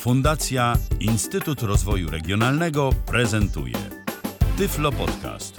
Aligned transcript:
Fundacja 0.00 0.76
Instytut 1.00 1.62
Rozwoju 1.62 2.10
Regionalnego 2.10 2.90
prezentuje 3.06 3.74
Tyflo 4.58 4.92
Podcast. 4.92 5.54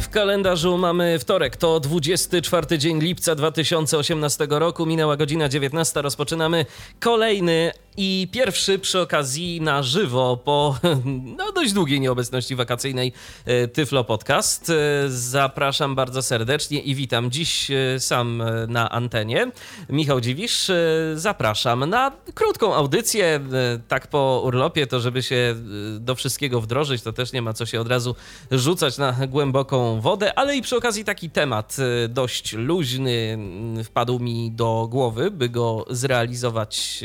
W 0.00 0.08
kalendarzu 0.08 0.78
mamy 0.78 1.18
wtorek, 1.18 1.56
to 1.56 1.80
24 1.80 2.78
dzień 2.78 3.00
lipca 3.00 3.34
2018 3.34 4.46
roku, 4.50 4.86
minęła 4.86 5.16
godzina 5.16 5.48
19, 5.48 6.02
rozpoczynamy 6.02 6.66
kolejny 7.00 7.72
i 7.96 8.28
pierwszy 8.32 8.78
przy 8.78 9.00
okazji 9.00 9.60
na 9.60 9.82
żywo 9.82 10.36
po 10.36 10.78
no, 11.38 11.52
dość 11.52 11.72
długiej 11.72 12.00
nieobecności 12.00 12.56
wakacyjnej 12.56 13.12
e, 13.44 13.68
Tyflo 13.68 14.04
Podcast. 14.04 14.70
E, 14.70 14.74
Zapraszam 15.08 15.94
bardzo 15.94 16.22
serdecznie 16.22 16.80
i 16.80 16.94
witam 16.94 17.30
dziś 17.30 17.70
e, 17.70 18.00
sam 18.00 18.42
na 18.68 18.90
antenie. 18.90 19.50
Michał 19.88 20.20
Dziwisz, 20.20 20.70
zapraszam 21.14 21.90
na 21.90 22.12
krótką 22.34 22.74
audycję, 22.74 23.40
tak 23.88 24.06
po 24.06 24.42
urlopie, 24.44 24.86
to 24.86 25.00
żeby 25.00 25.22
się 25.22 25.54
do 26.00 26.14
wszystkiego 26.14 26.60
wdrożyć, 26.60 27.02
to 27.02 27.12
też 27.12 27.32
nie 27.32 27.42
ma 27.42 27.52
co 27.52 27.66
się 27.66 27.80
od 27.80 27.88
razu 27.88 28.14
rzucać 28.50 28.98
na 28.98 29.12
głęboką 29.12 30.00
wodę, 30.00 30.38
ale 30.38 30.56
i 30.56 30.62
przy 30.62 30.76
okazji 30.76 31.04
taki 31.04 31.30
temat 31.30 31.76
dość 32.08 32.52
luźny 32.52 33.38
wpadł 33.84 34.18
mi 34.18 34.50
do 34.50 34.88
głowy, 34.90 35.30
by 35.30 35.48
go 35.48 35.86
zrealizować 35.90 37.04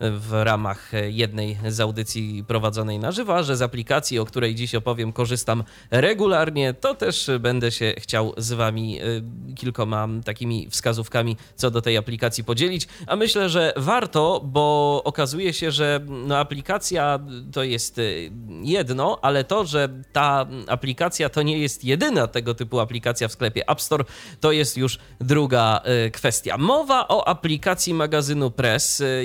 w 0.00 0.32
ramach 0.32 0.92
jednej 1.08 1.58
z 1.68 1.80
audycji 1.80 2.44
prowadzonej 2.46 2.98
na 2.98 3.12
żywo, 3.12 3.36
a 3.36 3.42
że 3.42 3.56
z 3.56 3.62
aplikacji, 3.62 4.18
o 4.18 4.24
której 4.24 4.54
dziś 4.54 4.74
opowiem, 4.74 5.12
korzystam 5.12 5.64
regularnie, 5.90 6.74
to 6.74 6.94
też 6.94 7.30
będę 7.40 7.70
się 7.70 7.94
chciał 7.98 8.34
z 8.36 8.52
Wami 8.52 9.02
y, 9.02 9.22
kilkoma 9.54 10.08
takimi 10.24 10.70
wskazówkami 10.70 11.36
co 11.56 11.70
do 11.70 11.82
tej 11.82 11.96
aplikacji 11.96 12.44
podzielić. 12.44 12.88
A 13.06 13.16
myślę, 13.16 13.48
że 13.48 13.72
warto, 13.76 14.40
bo 14.44 15.02
okazuje 15.04 15.52
się, 15.52 15.70
że 15.70 16.00
no, 16.08 16.38
aplikacja 16.38 17.18
to 17.52 17.62
jest 17.62 17.98
y, 17.98 18.30
jedno, 18.62 19.18
ale 19.22 19.44
to, 19.44 19.64
że 19.64 19.88
ta 20.12 20.46
aplikacja 20.66 21.28
to 21.28 21.42
nie 21.42 21.58
jest 21.58 21.84
jedyna 21.84 22.26
tego 22.26 22.54
typu 22.54 22.80
aplikacja 22.80 23.28
w 23.28 23.32
sklepie 23.32 23.68
App 23.68 23.80
Store, 23.80 24.04
to 24.40 24.52
jest 24.52 24.76
już 24.76 24.98
druga 25.20 25.82
y, 26.06 26.10
kwestia. 26.10 26.58
Mowa 26.58 27.08
o 27.08 27.28
aplikacji 27.28 27.94
magazynu 27.94 28.50
Press. 28.50 29.00
Y, 29.00 29.24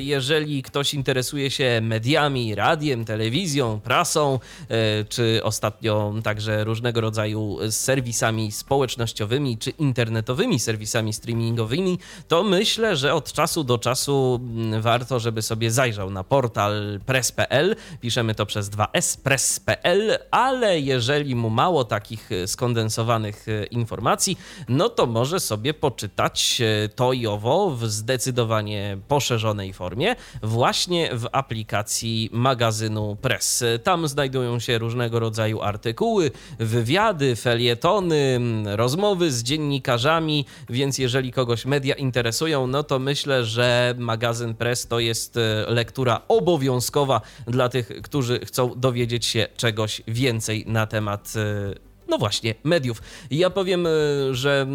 Ktoś 0.64 0.94
interesuje 0.94 1.52
się 1.52 1.80
mediami, 1.82 2.56
radiem, 2.56 3.06
telewizją, 3.06 3.80
prasą, 3.80 4.40
e, 4.70 5.06
czy 5.06 5.44
ostatnio 5.44 6.14
także 6.24 6.64
różnego 6.64 7.02
rodzaju 7.02 7.58
serwisami 7.70 8.52
społecznościowymi, 8.52 9.58
czy 9.58 9.70
internetowymi 9.70 10.60
serwisami 10.60 11.14
streamingowymi, 11.14 12.00
to 12.28 12.44
myślę, 12.44 12.96
że 12.96 13.14
od 13.14 13.34
czasu 13.34 13.64
do 13.64 13.78
czasu 13.78 14.40
mm, 14.42 14.82
warto, 14.82 15.20
żeby 15.20 15.42
sobie 15.42 15.72
zajrzał 15.72 16.10
na 16.10 16.24
portal 16.24 17.00
press.pl. 17.06 17.76
Piszemy 18.02 18.36
to 18.36 18.46
przez 18.46 18.70
2s, 18.70 19.22
press.pl, 19.22 20.18
ale 20.32 20.80
jeżeli 20.80 21.36
mu 21.36 21.50
mało 21.50 21.86
takich 21.86 22.32
e, 22.32 22.48
skondensowanych 22.48 23.46
e, 23.48 23.66
informacji, 23.66 24.38
no 24.70 24.90
to 24.90 25.06
może 25.06 25.40
sobie 25.40 25.74
poczytać 25.74 26.62
to 26.96 27.14
i 27.14 27.28
owo 27.28 27.70
w 27.70 27.86
zdecydowanie 27.86 28.98
poszerzonej 29.08 29.74
formie 29.74 30.16
właśnie 30.54 31.10
w 31.14 31.28
aplikacji 31.32 32.30
magazynu 32.32 33.18
Press. 33.22 33.64
Tam 33.84 34.08
znajdują 34.08 34.60
się 34.60 34.78
różnego 34.78 35.20
rodzaju 35.20 35.62
artykuły, 35.62 36.32
wywiady, 36.60 37.36
felietony, 37.36 38.40
rozmowy 38.66 39.32
z 39.32 39.44
dziennikarzami, 39.44 40.46
więc 40.70 40.98
jeżeli 40.98 41.32
kogoś 41.32 41.66
media 41.66 41.96
interesują, 41.96 42.68
no 42.68 42.84
to 42.84 43.00
myślę, 43.00 43.46
że 43.46 43.96
magazyn 43.98 44.54
Press 44.54 44.88
to 44.88 45.00
jest 45.00 45.38
e, 45.38 45.66
lektura 45.68 46.22
obowiązkowa 46.28 47.22
dla 47.48 47.70
tych, 47.70 47.88
którzy 48.02 48.40
chcą 48.46 48.74
dowiedzieć 48.76 49.26
się 49.26 49.48
czegoś 49.58 50.02
więcej 50.08 50.66
na 50.68 50.88
temat 50.88 51.34
e, 51.36 51.93
no 52.08 52.18
właśnie, 52.18 52.56
mediów. 52.64 53.02
Ja 53.32 53.50
powiem, 53.50 53.88
y, 53.88 53.90
że 54.32 54.66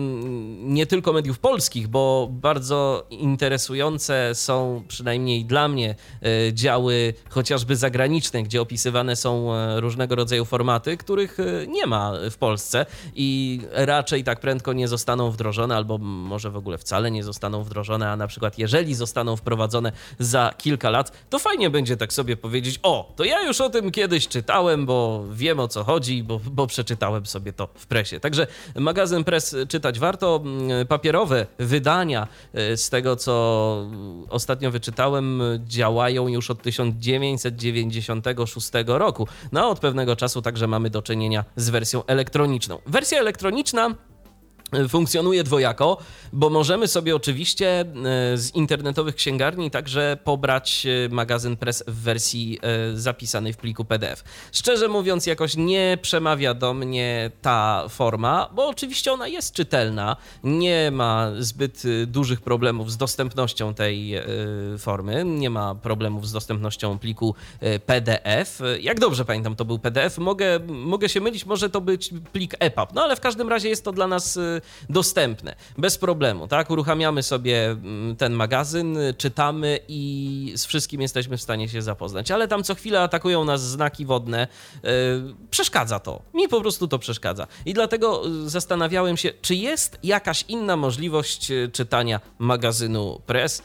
nie 0.61 0.87
tylko 0.87 1.13
mediów 1.13 1.39
polskich, 1.39 1.89
bo 1.89 2.29
bardzo 2.31 3.07
interesujące 3.11 4.31
są, 4.35 4.83
przynajmniej 4.89 5.45
dla 5.45 5.69
mnie, 5.69 5.95
y, 6.49 6.53
działy 6.55 7.15
chociażby 7.29 7.77
zagraniczne, 7.77 8.43
gdzie 8.43 8.63
opisywane 8.63 9.17
są 9.17 9.55
e, 9.55 9.81
różnego 9.81 10.15
rodzaju 10.15 10.45
formaty, 10.45 10.97
których 10.97 11.39
nie 11.69 11.87
ma 11.87 12.13
w 12.31 12.37
Polsce 12.37 12.87
i 13.15 13.61
raczej 13.73 14.25
tak 14.25 14.41
prędko 14.41 14.73
nie 14.73 14.89
zostaną 14.89 15.31
wdrożone, 15.31 15.77
albo 15.77 15.99
może 15.99 16.51
w 16.51 16.57
ogóle 16.57 16.79
wcale 16.79 17.11
nie 17.11 17.25
zostaną 17.25 17.63
wdrożone, 17.63 18.11
a 18.11 18.17
na 18.17 18.27
przykład 18.27 18.59
jeżeli 18.59 18.95
zostaną 18.95 19.37
wprowadzone 19.37 19.93
za 20.19 20.55
kilka 20.59 20.91
lat, 20.91 21.13
to 21.31 21.39
fajnie 21.39 21.71
będzie 21.71 21.97
tak 21.97 22.13
sobie 22.13 22.37
powiedzieć, 22.37 22.81
o, 22.83 23.13
to 23.17 23.25
ja 23.25 23.47
już 23.47 23.61
o 23.61 23.71
tym 23.71 23.91
kiedyś 23.91 24.29
czytałem, 24.29 24.87
bo 24.87 25.25
wiem 25.33 25.61
o 25.61 25.69
co 25.69 25.85
chodzi, 25.85 26.23
bo, 26.23 26.41
bo 26.51 26.67
przeczytałem 26.67 27.27
sobie 27.29 27.53
to 27.53 27.69
w 27.75 27.87
presie. 27.87 28.21
Także 28.21 28.47
magazyn 28.75 29.25
Press 29.25 29.57
czytać 29.69 29.99
warto. 29.99 30.43
Papierowe 30.89 31.47
wydania 31.59 32.29
e, 32.55 32.77
z 32.77 32.91
tego, 32.91 33.17
co 33.17 33.87
ostatnio 34.29 34.71
wyczytałem, 34.71 35.43
działają 35.65 36.29
już 36.29 36.51
od 36.51 36.63
1996 36.63 38.71
roku. 38.87 39.29
No 39.53 39.61
a 39.61 39.67
od 39.67 39.81
pewnego 39.81 40.17
czasu 40.17 40.43
także 40.43 40.67
mamy 40.67 40.91
do 40.91 41.03
czynienia 41.03 41.45
z 41.57 41.71
wersją 41.71 42.07
elektroniczną. 42.07 42.79
Wersja 42.87 43.19
elektroniczna 43.19 43.95
funkcjonuje 44.89 45.45
dwojako, 45.45 45.99
bo 46.33 46.51
możemy 46.51 46.89
sobie 46.89 47.17
oczywiście 47.17 47.81
e, 47.81 47.85
z 48.37 48.55
internetowych 48.55 49.15
księgarni 49.15 49.71
także 49.71 50.19
pobrać 50.25 50.87
e, 50.87 51.09
magazyn 51.09 51.57
Press 51.57 51.85
w 51.87 52.03
wersji 52.03 52.59
e, 52.63 52.97
zapisanej 52.97 53.53
w 53.53 53.57
pliku 53.57 53.85
PDF. 53.85 54.25
Szczerze 54.53 54.89
mówiąc, 54.89 55.27
jakoś 55.27 55.57
nie 55.57 55.99
przemawia 56.03 56.55
do 56.55 56.75
mnie 56.75 57.31
ta 57.43 57.85
forma, 57.89 58.49
bo 58.55 58.69
oczywiście 58.69 59.13
ona 59.13 59.29
jest 59.29 59.55
czytelna, 59.55 60.17
nie 60.45 60.91
ma 60.91 61.31
zbyt 61.39 61.83
dużych 62.07 62.41
problemów 62.41 62.93
z 62.93 62.97
dostępnością 62.97 63.75
tej 63.75 64.15
formy, 64.79 65.25
nie 65.25 65.51
ma 65.51 65.75
problemów 65.75 66.29
z 66.29 66.33
dostępnością 66.33 66.99
pliku 66.99 67.35
PDF. 67.87 68.61
Jak 68.81 69.01
dobrze 69.01 69.25
pamiętam, 69.25 69.57
to 69.57 69.65
był 69.65 69.79
PDF. 69.79 70.19
Mogę, 70.19 70.61
mogę 70.69 71.09
się 71.09 71.21
mylić, 71.21 71.47
może 71.47 71.71
to 71.71 71.81
być 71.81 72.11
plik 72.33 72.55
EPUB, 72.59 72.95
no 72.95 73.03
ale 73.03 73.17
w 73.17 73.21
każdym 73.21 73.49
razie 73.49 73.69
jest 73.69 73.85
to 73.85 73.93
dla 73.93 74.07
nas 74.07 74.39
dostępne, 74.91 75.55
bez 75.79 75.99
problemu, 75.99 76.49
tak? 76.49 76.71
Uruchamiamy 76.71 77.23
sobie 77.23 77.71
mm, 77.71 78.17
ten 78.17 78.33
magazyn, 78.33 78.99
czytamy 79.19 79.79
i 79.89 80.53
z 80.57 80.67
wszystkim 80.67 81.01
jesteśmy 81.01 81.37
w 81.37 81.43
stanie 81.43 81.69
się 81.69 81.83
zapoznać, 81.83 82.31
ale 82.31 82.49
tam 82.49 82.65
co 82.65 82.75
chwilę 82.75 83.03
atakują 83.03 83.45
nas 83.45 83.63
znaki 83.63 84.07
wodne, 84.07 84.49
yy, 84.83 84.91
przeszkadza 85.51 85.99
to, 86.01 86.23
mi 86.35 86.49
po 86.49 86.61
prostu 86.61 86.89
to 86.89 86.99
przeszkadza. 86.99 87.47
I 87.67 87.75
dlatego 87.75 88.23
zastanawiałem 88.47 89.17
się, 89.17 89.33
czy 89.43 89.55
jest 89.55 89.99
jakaś 90.03 90.45
inna 90.49 90.77
możliwość 90.77 91.53
czytania 91.73 92.21
magazynu 92.39 93.21
Press, 93.27 93.63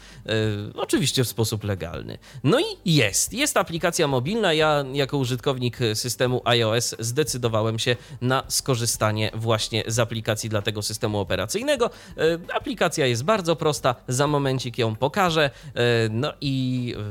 oczywiście 0.75 1.23
w 1.23 1.27
sposób 1.27 1.63
legalny. 1.63 2.17
No 2.43 2.59
i 2.59 2.95
jest, 2.95 3.33
jest 3.33 3.57
aplikacja 3.57 4.07
mobilna, 4.07 4.53
ja 4.53 4.85
jako 4.93 5.17
użytkownik 5.17 5.77
systemu 5.93 6.41
iOS 6.45 6.95
zdecydowałem 6.99 7.79
się 7.79 7.95
na 8.21 8.43
skorzystanie 8.47 9.31
właśnie 9.33 9.83
z 9.87 9.99
aplikacji 9.99 10.49
dla 10.49 10.61
tego 10.61 10.81
systemu 10.83 11.19
operacyjnego. 11.19 11.89
E, 12.17 12.55
Aplikacja 12.55 13.05
jest 13.05 13.23
bardzo 13.23 13.55
prosta, 13.55 13.95
za 14.07 14.27
momencik 14.27 14.77
ją 14.77 14.95
pokażę, 14.95 15.49
e, 15.75 16.09
no 16.09 16.33
i 16.41 16.95
e, 16.97 17.01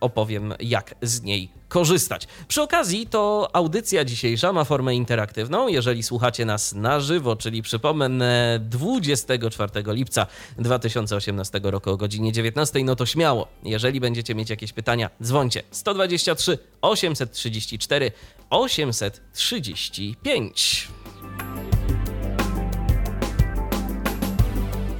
opowiem, 0.00 0.54
jak 0.60 0.94
z 1.02 1.22
niej 1.22 1.58
korzystać. 1.68 2.26
Przy 2.48 2.62
okazji 2.62 3.06
to 3.06 3.50
audycja 3.52 4.04
dzisiejsza 4.04 4.52
ma 4.52 4.64
formę 4.64 4.94
interaktywną. 4.94 5.68
Jeżeli 5.68 6.02
słuchacie 6.02 6.44
nas 6.44 6.74
na 6.74 7.00
żywo, 7.00 7.36
czyli 7.36 7.62
przypomnę 7.62 8.58
24 8.62 9.70
lipca 9.86 10.26
2018 10.58 11.60
roku 11.62 11.90
o 11.90 11.96
godzinie 11.96 12.32
19, 12.32 12.84
no 12.84 12.96
to 12.96 13.06
śmiało. 13.06 13.48
Jeżeli 13.64 14.00
będziecie 14.00 14.34
mieć 14.34 14.50
jakieś 14.50 14.72
pytania, 14.72 15.10
dzwońcie 15.22 15.62
123 15.70 16.58
834 16.80 18.12
835. 18.50 20.88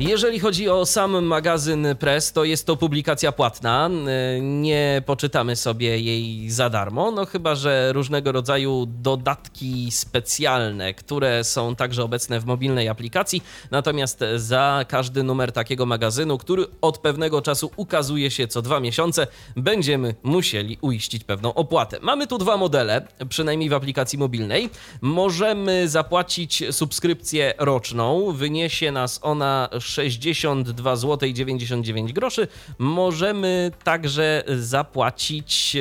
Jeżeli 0.01 0.39
chodzi 0.41 0.69
o 0.69 0.87
sam 0.87 1.25
magazyn 1.25 1.87
Press, 1.99 2.33
to 2.33 2.45
jest 2.45 2.67
to 2.67 2.77
publikacja 2.77 3.33
płatna. 3.33 3.91
Nie 4.41 5.03
poczytamy 5.07 5.57
sobie 5.57 5.99
jej 5.99 6.51
za 6.51 6.71
darmo, 6.71 7.11
no 7.11 7.27
chyba 7.27 7.55
że 7.55 7.93
różnego 7.93 8.33
rodzaju 8.33 8.87
dodatki 8.87 9.91
specjalne, 9.91 10.95
które 10.95 11.45
są 11.45 11.77
także 11.77 12.05
obecne 12.05 12.41
w 12.41 12.45
mobilnej 12.45 12.89
aplikacji. 12.89 13.43
Natomiast 13.71 14.25
za 14.37 14.85
każdy 14.89 15.23
numer 15.23 15.53
takiego 15.53 15.87
magazynu, 15.87 16.39
który 16.39 16.67
od 16.81 16.99
pewnego 16.99 17.43
czasu 17.43 17.71
ukazuje 17.77 18.31
się 18.31 18.49
co 18.49 18.63
dwa 18.63 18.81
miesiące, 18.81 19.27
będziemy 19.57 20.15
musieli 20.23 20.79
uiścić 20.81 21.25
pewną 21.25 21.55
opłatę. 21.55 21.99
Mamy 22.03 22.27
tu 22.27 22.39
dwa 22.39 22.57
modele, 22.57 23.07
przynajmniej 23.29 23.69
w 23.69 23.75
aplikacji 23.75 24.19
mobilnej. 24.19 24.71
Możemy 25.01 25.89
zapłacić 25.89 26.65
subskrypcję 26.71 27.55
roczną, 27.59 28.33
wyniesie 28.33 28.93
nas 28.93 29.21
ona 29.23 29.69
62 29.89 30.97
zł 30.97 31.33
99 31.33 32.13
groszy. 32.13 32.49
Możemy 32.79 33.71
także 33.85 34.45
zapłacić 34.59 35.77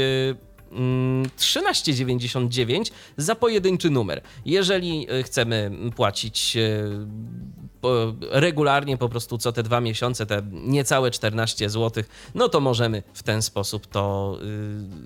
13,99 0.71 2.73
mm, 2.73 2.83
za 3.17 3.35
pojedynczy 3.35 3.89
numer. 3.89 4.21
Jeżeli 4.45 5.07
e, 5.09 5.23
chcemy 5.23 5.71
płacić 5.95 6.57
e, 6.57 6.61
regularnie, 8.31 8.97
po 8.97 9.09
prostu 9.09 9.37
co 9.37 9.51
te 9.51 9.63
dwa 9.63 9.81
miesiące, 9.81 10.25
te 10.25 10.41
niecałe 10.51 11.11
14 11.11 11.69
zł, 11.69 12.03
no 12.35 12.49
to 12.49 12.59
możemy 12.59 13.03
w 13.13 13.23
ten 13.23 13.41
sposób 13.41 13.87
to 13.87 14.37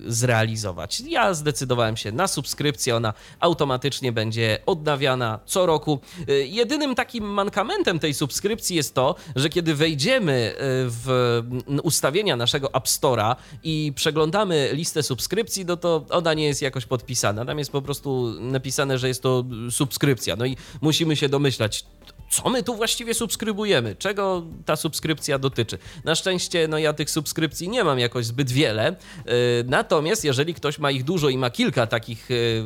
y, 0.07 0.11
zrealizować. 0.13 0.99
Ja 0.99 1.33
zdecydowałem 1.33 1.97
się 1.97 2.11
na 2.11 2.27
subskrypcję, 2.27 2.95
ona 2.95 3.13
automatycznie 3.39 4.11
będzie 4.11 4.59
odnawiana 4.65 5.39
co 5.45 5.65
roku. 5.65 5.99
Y, 6.29 6.47
jedynym 6.47 6.95
takim 6.95 7.23
mankamentem 7.23 7.99
tej 7.99 8.13
subskrypcji 8.13 8.75
jest 8.75 8.95
to, 8.95 9.15
że 9.35 9.49
kiedy 9.49 9.75
wejdziemy 9.75 10.53
y, 10.53 10.55
w 10.89 11.41
ustawienia 11.83 12.35
naszego 12.35 12.73
App 12.73 12.85
Store'a 12.85 13.35
i 13.63 13.93
przeglądamy 13.95 14.69
listę 14.73 15.03
subskrypcji, 15.03 15.65
no 15.65 15.77
to 15.77 16.05
ona 16.09 16.33
nie 16.33 16.45
jest 16.45 16.61
jakoś 16.61 16.85
podpisana. 16.85 17.45
Tam 17.45 17.59
jest 17.59 17.71
po 17.71 17.81
prostu 17.81 18.33
napisane, 18.39 18.97
że 18.97 19.07
jest 19.07 19.23
to 19.23 19.43
subskrypcja. 19.69 20.35
No 20.35 20.45
i 20.45 20.57
musimy 20.81 21.15
się 21.15 21.29
domyślać, 21.29 21.85
co 22.31 22.49
my 22.49 22.63
tu 22.63 22.75
właściwie 22.75 23.13
subskrybujemy, 23.13 23.95
czego 23.95 24.43
ta 24.65 24.75
subskrypcja 24.75 25.39
dotyczy. 25.39 25.77
Na 26.03 26.15
szczęście, 26.15 26.67
no 26.67 26.77
ja 26.77 26.93
tych 26.93 27.09
subskrypcji 27.09 27.69
nie 27.69 27.83
mam 27.83 27.99
jakoś 27.99 28.25
zbyt 28.25 28.51
wiele, 28.51 28.91
y, 28.91 28.93
natomiast 29.67 30.25
jeżeli 30.25 30.53
ktoś 30.53 30.79
ma 30.79 30.91
ich 30.91 31.03
dużo 31.03 31.29
i 31.29 31.37
ma 31.37 31.49
kilka 31.49 31.87
takich 31.87 32.31
y, 32.31 32.63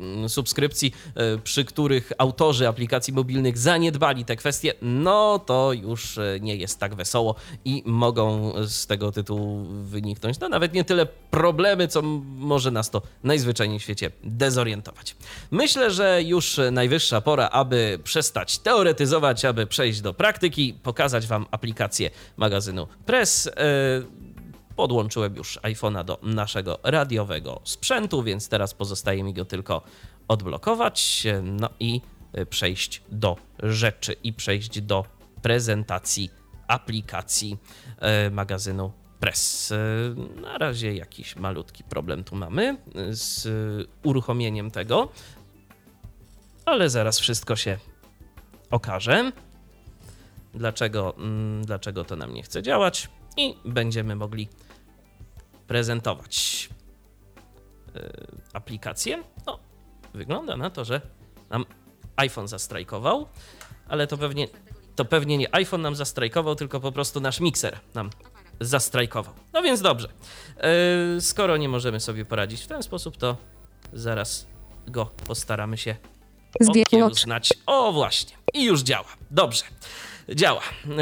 mm, 0.00 0.28
subskrypcji, 0.28 0.92
y, 1.34 1.38
przy 1.38 1.64
których 1.64 2.12
autorzy 2.18 2.68
aplikacji 2.68 3.12
mobilnych 3.12 3.58
zaniedbali 3.58 4.24
te 4.24 4.36
kwestie, 4.36 4.74
no 4.82 5.38
to 5.38 5.72
już 5.72 6.18
nie 6.40 6.56
jest 6.56 6.80
tak 6.80 6.94
wesoło 6.94 7.34
i 7.64 7.82
mogą 7.86 8.52
z 8.66 8.86
tego 8.86 9.12
tytułu 9.12 9.64
wyniknąć, 9.64 10.40
no 10.40 10.48
nawet 10.48 10.72
nie 10.72 10.84
tyle 10.84 11.06
problemy, 11.30 11.88
co 11.88 12.02
może 12.36 12.70
nas 12.70 12.90
to 12.90 13.02
najzwyczajniej 13.24 13.78
w 13.78 13.82
świecie 13.82 14.10
dezorientować. 14.24 15.16
Myślę, 15.50 15.90
że 15.90 16.22
już 16.22 16.60
najwyższa 16.72 17.20
pora, 17.20 17.48
aby 17.48 17.98
przestać 18.04 18.58
teoretyzować 18.58 19.05
aby 19.48 19.66
przejść 19.66 20.00
do 20.00 20.14
praktyki, 20.14 20.74
pokazać 20.82 21.26
Wam 21.26 21.46
aplikację 21.50 22.10
magazynu 22.36 22.86
Press. 23.06 23.46
E, 23.46 23.52
podłączyłem 24.76 25.36
już 25.36 25.58
iPhone'a 25.62 26.04
do 26.04 26.18
naszego 26.22 26.78
radiowego 26.82 27.60
sprzętu, 27.64 28.22
więc 28.22 28.48
teraz 28.48 28.74
pozostaje 28.74 29.24
mi 29.24 29.34
go 29.34 29.44
tylko 29.44 29.82
odblokować, 30.28 31.26
no 31.42 31.68
i 31.80 32.00
e, 32.32 32.46
przejść 32.46 33.02
do 33.08 33.36
rzeczy 33.62 34.12
i 34.12 34.32
przejść 34.32 34.80
do 34.80 35.04
prezentacji 35.42 36.30
aplikacji 36.68 37.56
e, 37.98 38.30
magazynu 38.30 38.92
Press. 39.20 39.72
Na 40.42 40.58
razie 40.58 40.94
jakiś 40.94 41.36
malutki 41.36 41.84
problem 41.84 42.24
tu 42.24 42.36
mamy 42.36 42.76
z 43.10 43.48
uruchomieniem 44.02 44.70
tego, 44.70 45.08
ale 46.64 46.90
zaraz 46.90 47.18
wszystko 47.18 47.56
się 47.56 47.78
okaże, 48.70 49.32
dlaczego, 50.54 51.14
mm, 51.16 51.64
dlaczego 51.64 52.04
to 52.04 52.16
nam 52.16 52.34
nie 52.34 52.42
chce 52.42 52.62
działać 52.62 53.08
i 53.36 53.54
będziemy 53.64 54.16
mogli 54.16 54.48
prezentować 55.66 56.68
yy, 57.94 58.02
aplikację. 58.52 59.22
No, 59.46 59.58
wygląda 60.14 60.56
na 60.56 60.70
to, 60.70 60.84
że 60.84 61.00
nam 61.50 61.64
iPhone 62.16 62.48
zastrajkował, 62.48 63.28
ale 63.88 64.06
to 64.06 64.18
pewnie, 64.18 64.48
to 64.96 65.04
pewnie 65.04 65.38
nie 65.38 65.54
iPhone 65.54 65.82
nam 65.82 65.94
zastrajkował, 65.94 66.54
tylko 66.54 66.80
po 66.80 66.92
prostu 66.92 67.20
nasz 67.20 67.40
mikser 67.40 67.78
nam 67.94 68.10
zastrajkował. 68.60 69.34
No 69.52 69.62
więc 69.62 69.80
dobrze. 69.80 70.08
Yy, 71.14 71.20
skoro 71.20 71.56
nie 71.56 71.68
możemy 71.68 72.00
sobie 72.00 72.24
poradzić 72.24 72.62
w 72.62 72.66
ten 72.66 72.82
sposób, 72.82 73.16
to 73.16 73.36
zaraz 73.92 74.46
go 74.86 75.06
postaramy 75.06 75.76
się 75.78 75.96
okiełznać. 76.68 77.54
O 77.66 77.92
właśnie. 77.92 78.36
I 78.56 78.64
już 78.64 78.82
działa. 78.82 79.06
Dobrze. 79.30 79.64
Działa. 80.34 80.60
Yy, 80.86 80.94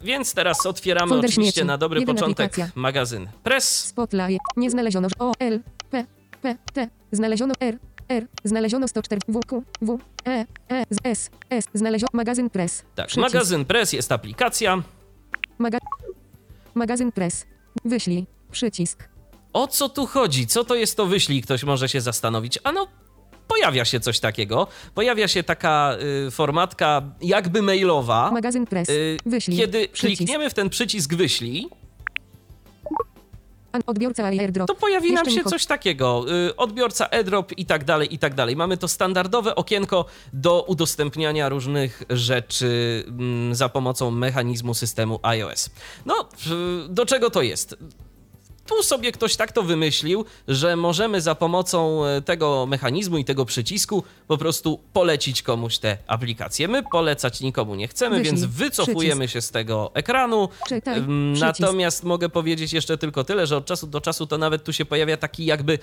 więc 0.00 0.34
teraz 0.34 0.66
otwieramy 0.66 1.08
Folder 1.10 1.30
oczywiście 1.30 1.52
śmieci. 1.52 1.66
na 1.66 1.78
dobry 1.78 2.00
Jeden 2.00 2.14
początek 2.16 2.46
aplikacja. 2.46 2.72
magazyn 2.82 3.28
Press. 3.42 3.84
Spotlight. 3.84 4.40
Nie 4.56 4.70
znaleziono 4.70 5.08
O, 5.18 5.32
L, 5.38 5.60
P, 5.90 6.04
P, 6.42 6.56
T. 6.72 6.88
Znaleziono 7.12 7.54
R, 7.60 7.78
R. 8.08 8.26
Znaleziono 8.44 8.88
104 8.88 9.20
W, 9.28 9.40
Q, 9.46 9.62
W, 9.82 9.98
E, 10.26 10.44
E, 10.70 10.84
S, 11.04 11.30
S. 11.50 11.64
Znaleziono 11.74 12.10
magazyn 12.12 12.50
Press. 12.50 12.84
Tak, 12.94 13.06
Przycisk. 13.06 13.32
magazyn 13.34 13.64
Press 13.64 13.92
jest 13.92 14.12
aplikacja. 14.12 14.82
Maga 15.58 15.78
magazyn 16.74 17.12
Press. 17.12 17.46
Wyślij. 17.84 18.26
Przycisk. 18.50 19.08
O 19.52 19.66
co 19.68 19.88
tu 19.88 20.06
chodzi? 20.06 20.46
Co 20.46 20.64
to 20.64 20.74
jest 20.74 20.96
to 20.96 21.06
wyślij? 21.06 21.42
Ktoś 21.42 21.64
może 21.64 21.88
się 21.88 22.00
zastanowić. 22.00 22.58
Ano, 22.64 22.86
pojawia 23.52 23.84
się 23.84 24.00
coś 24.00 24.20
takiego. 24.20 24.66
Pojawia 24.94 25.28
się 25.28 25.42
taka 25.42 25.96
y, 26.26 26.30
formatka 26.30 27.02
jakby 27.20 27.62
mailowa. 27.62 28.30
Magazyn 28.30 28.66
press. 28.66 28.88
Y, 28.88 29.16
wyślij. 29.26 29.58
Kiedy 29.58 29.88
przycisk. 29.88 30.18
klikniemy 30.18 30.50
w 30.50 30.54
ten 30.54 30.70
przycisk 30.70 31.14
wyślij, 31.14 31.68
Odbiorca 33.86 34.24
airdrop. 34.24 34.68
To 34.68 34.74
pojawi 34.74 35.12
nam 35.12 35.30
się 35.30 35.44
coś 35.44 35.66
takiego. 35.66 36.24
Y, 36.48 36.56
odbiorca 36.56 37.10
airdrop 37.10 37.52
i 37.58 37.66
tak 37.66 37.84
dalej, 37.84 38.14
i 38.14 38.18
tak 38.18 38.34
dalej. 38.34 38.56
Mamy 38.56 38.76
to 38.76 38.88
standardowe 38.88 39.54
okienko 39.54 40.04
do 40.32 40.62
udostępniania 40.62 41.48
różnych 41.48 42.02
rzeczy 42.10 43.04
mm, 43.08 43.54
za 43.54 43.68
pomocą 43.68 44.10
mechanizmu 44.10 44.74
systemu 44.74 45.20
iOS. 45.22 45.70
No, 46.06 46.28
do 46.88 47.06
czego 47.06 47.30
to 47.30 47.42
jest? 47.42 47.76
Tu 48.76 48.82
sobie 48.82 49.12
ktoś 49.12 49.36
tak 49.36 49.52
to 49.52 49.62
wymyślił, 49.62 50.24
że 50.48 50.76
możemy 50.76 51.20
za 51.20 51.34
pomocą 51.34 52.04
e, 52.04 52.22
tego 52.22 52.66
mechanizmu 52.66 53.18
i 53.18 53.24
tego 53.24 53.44
przycisku 53.44 54.04
po 54.28 54.38
prostu 54.38 54.80
polecić 54.92 55.42
komuś 55.42 55.78
te 55.78 55.98
aplikacje. 56.06 56.68
My 56.68 56.82
polecać 56.82 57.40
nikomu 57.40 57.74
nie 57.74 57.88
chcemy, 57.88 58.18
Wyślij. 58.18 58.36
więc 58.36 58.44
wycofujemy 58.54 59.26
przycisk. 59.26 59.32
się 59.32 59.40
z 59.40 59.50
tego 59.50 59.90
ekranu. 59.94 60.48
Czytaj. 60.68 61.02
Natomiast 61.40 62.04
mogę 62.04 62.28
powiedzieć 62.28 62.72
jeszcze 62.72 62.98
tylko 62.98 63.24
tyle, 63.24 63.46
że 63.46 63.56
od 63.56 63.66
czasu 63.66 63.86
do 63.86 64.00
czasu 64.00 64.26
to 64.26 64.38
nawet 64.38 64.64
tu 64.64 64.72
się 64.72 64.84
pojawia 64.84 65.16
taki 65.16 65.44
jakby 65.44 65.72
e, 65.72 65.78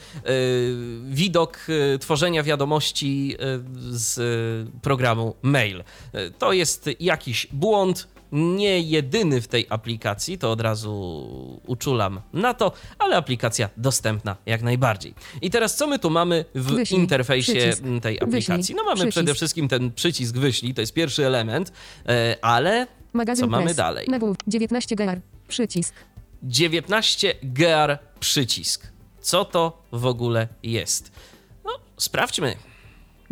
widok 1.03 1.59
e, 1.93 1.99
tworzenia 1.99 2.43
wiadomości 2.43 3.37
z 3.91 4.19
programu 4.81 5.35
mail. 5.41 5.83
To 6.37 6.53
jest 6.53 6.89
jakiś 6.99 7.47
błąd, 7.51 8.07
nie 8.31 8.81
jedyny 8.81 9.41
w 9.41 9.47
tej 9.47 9.65
aplikacji, 9.69 10.37
to 10.37 10.51
od 10.51 10.61
razu 10.61 11.61
uczulam 11.67 12.21
na 12.33 12.53
to, 12.53 12.71
ale 12.99 13.17
aplikacja 13.17 13.69
dostępna 13.77 14.35
jak 14.45 14.61
najbardziej. 14.61 15.13
I 15.41 15.49
teraz 15.49 15.75
co 15.75 15.87
my 15.87 15.99
tu 15.99 16.09
mamy 16.09 16.45
w 16.55 16.63
wyślij, 16.63 16.99
interfejsie 16.99 17.53
przycisk. 17.53 17.83
tej 18.01 18.19
aplikacji? 18.21 18.57
Wyślij, 18.57 18.75
no 18.75 18.83
mamy 18.83 18.95
przycisk. 18.95 19.13
przede 19.13 19.33
wszystkim 19.33 19.67
ten 19.67 19.91
przycisk 19.91 20.35
wyślij, 20.35 20.73
to 20.73 20.81
jest 20.81 20.93
pierwszy 20.93 21.25
element, 21.25 21.71
e, 22.07 22.37
ale 22.41 22.87
Magazyn 23.13 23.45
co 23.45 23.49
press. 23.49 23.59
mamy 23.59 23.73
dalej? 23.73 24.07
Nagłów 24.09 24.37
19 24.47 24.95
GR, 24.95 25.19
przycisk. 25.47 25.93
19 26.43 27.33
GR, 27.43 27.97
przycisk. 28.19 28.87
Co 29.21 29.45
to 29.45 29.83
w 29.91 30.05
ogóle 30.05 30.47
jest? 30.63 31.11
No, 31.65 31.71
sprawdźmy. 31.97 32.55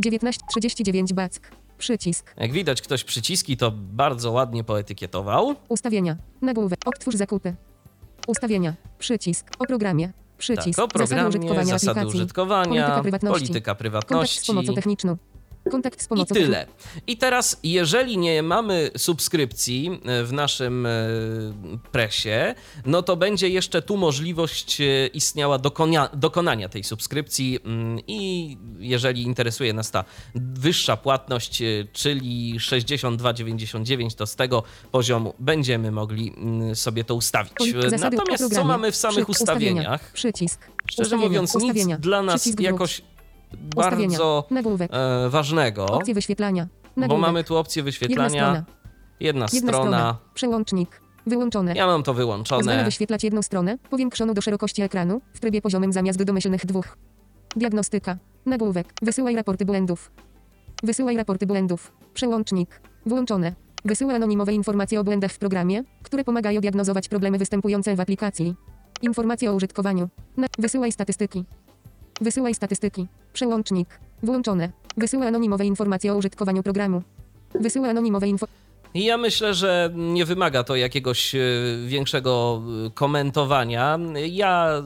1939 0.01 1.13
back. 1.13 1.56
Przycisk. 1.77 2.33
Jak 2.37 2.51
widać, 2.51 2.81
ktoś 2.81 3.03
przyciski 3.03 3.57
to 3.57 3.71
bardzo 3.71 4.31
ładnie 4.31 4.63
poetykietował. 4.63 5.55
Ustawienia. 5.69 6.17
Nagłówek. 6.41 6.79
Odtwórz 6.85 7.15
zakupy. 7.15 7.55
Ustawienia. 8.27 8.73
Przycisk. 8.99 9.51
O 9.59 9.65
programie. 9.65 10.13
Przycisk. 10.37 10.75
Tak, 10.75 10.85
o 10.85 10.87
programie, 10.87 11.23
zasady 11.23 11.37
użytkowania, 11.37 11.79
zasady 11.79 12.07
użytkowania 12.07 12.65
polityka 12.65 13.01
prywatności, 13.01 13.39
polityka 13.39 13.75
prywatności. 13.75 14.35
Kontakt 14.35 14.43
z 14.43 14.47
pomocą 14.47 14.73
techniczną. 14.73 15.17
Kontakt 15.71 16.01
z 16.01 16.05
I 16.05 16.09
pomocą. 16.09 16.35
tyle. 16.35 16.67
I 17.07 17.17
teraz, 17.17 17.59
jeżeli 17.63 18.17
nie 18.17 18.43
mamy 18.43 18.91
subskrypcji 18.97 20.01
e, 20.05 20.23
w 20.23 20.33
naszym 20.33 20.85
e, 20.85 20.89
presie, 21.91 22.55
no 22.85 23.03
to 23.03 23.15
będzie 23.15 23.49
jeszcze 23.49 23.81
tu 23.81 23.97
możliwość 23.97 24.81
e, 24.81 25.07
istniała 25.07 25.57
dokonia, 25.57 26.09
dokonania 26.13 26.69
tej 26.69 26.83
subskrypcji 26.83 27.59
mm, 27.65 27.99
i 28.07 28.57
jeżeli 28.79 29.23
interesuje 29.23 29.73
nas 29.73 29.91
ta 29.91 30.05
wyższa 30.35 30.97
płatność, 30.97 31.63
czyli 31.93 32.59
62,99, 32.59 34.15
to 34.15 34.27
z 34.27 34.35
tego 34.35 34.63
poziomu 34.91 35.33
będziemy 35.39 35.91
mogli 35.91 36.33
mm, 36.37 36.75
sobie 36.75 37.03
to 37.03 37.15
ustawić. 37.15 37.53
Natomiast 37.99 38.53
co 38.53 38.63
mamy 38.63 38.91
w 38.91 38.95
samych 38.95 39.29
ustawieniach? 39.29 40.11
Przycisk. 40.11 40.67
Szczerze 40.91 41.17
mówiąc, 41.17 41.55
nic 41.55 41.87
dla 41.99 42.21
nas 42.21 42.59
jakoś. 42.59 43.01
Bardzo 43.75 44.47
e, 44.91 45.29
ważnego, 45.29 45.85
Opcje 45.85 46.13
wyświetlania. 46.13 46.67
bo 46.95 47.01
Nagłówek. 47.01 47.21
mamy 47.21 47.43
tu 47.43 47.57
opcję 47.57 47.79
Jedna 47.79 47.85
wyświetlania. 47.85 48.29
strona. 48.29 48.63
Jedna 49.19 49.45
Jedna 49.53 49.69
strona. 49.69 49.77
strona. 49.87 50.17
Przełącznik. 50.33 51.01
Wyłączone. 51.27 51.73
Ja 51.75 51.87
mam 51.87 52.03
to 52.03 52.11
Pozwala 52.11 52.25
wyłączone. 52.25 52.85
wyświetlać 52.85 53.23
jedną 53.23 53.41
stronę, 53.41 53.77
powiększoną 53.89 54.33
do 54.33 54.41
szerokości 54.41 54.81
ekranu, 54.81 55.21
w 55.33 55.39
trybie 55.39 55.61
poziomym 55.61 55.93
zamiast 55.93 56.23
domyślnych 56.23 56.65
dwóch. 56.65 56.97
Diagnostyka. 57.55 58.17
Nagłówek. 58.45 58.93
Wysyłaj 59.01 59.35
raporty 59.35 59.65
błędów. 59.65 60.11
Wysyłaj 60.83 61.17
raporty 61.17 61.47
błędów. 61.47 61.91
Przełącznik. 62.13 62.81
Włączone. 63.05 63.53
Wysyła 63.85 64.13
anonimowe 64.13 64.53
informacje 64.53 64.99
o 64.99 65.03
błędach 65.03 65.31
w 65.31 65.39
programie, 65.39 65.83
które 66.03 66.23
pomagają 66.23 66.61
diagnozować 66.61 67.09
problemy 67.09 67.37
występujące 67.37 67.95
w 67.95 67.99
aplikacji. 67.99 68.55
Informacje 69.01 69.51
o 69.51 69.53
użytkowaniu. 69.53 70.09
Na... 70.37 70.47
Wysyłaj 70.59 70.91
statystyki. 70.91 71.45
Wysyłaj 72.21 72.53
statystyki. 72.53 73.07
Przełącznik. 73.33 73.99
Włączone. 74.23 74.71
Wysyła 74.97 75.25
anonimowe 75.25 75.65
informacje 75.65 76.13
o 76.13 76.17
użytkowaniu 76.17 76.63
programu. 76.63 77.01
Wysyła 77.53 77.87
anonimowe 77.87 78.27
informacje. 78.27 78.66
I 78.97 79.03
ja 79.05 79.17
myślę, 79.17 79.53
że 79.53 79.89
nie 79.95 80.25
wymaga 80.25 80.63
to 80.63 80.75
jakiegoś 80.75 81.35
e, 81.35 81.39
większego 81.85 82.61
e, 82.87 82.89
komentowania. 82.89 83.99
Ja 84.29 84.83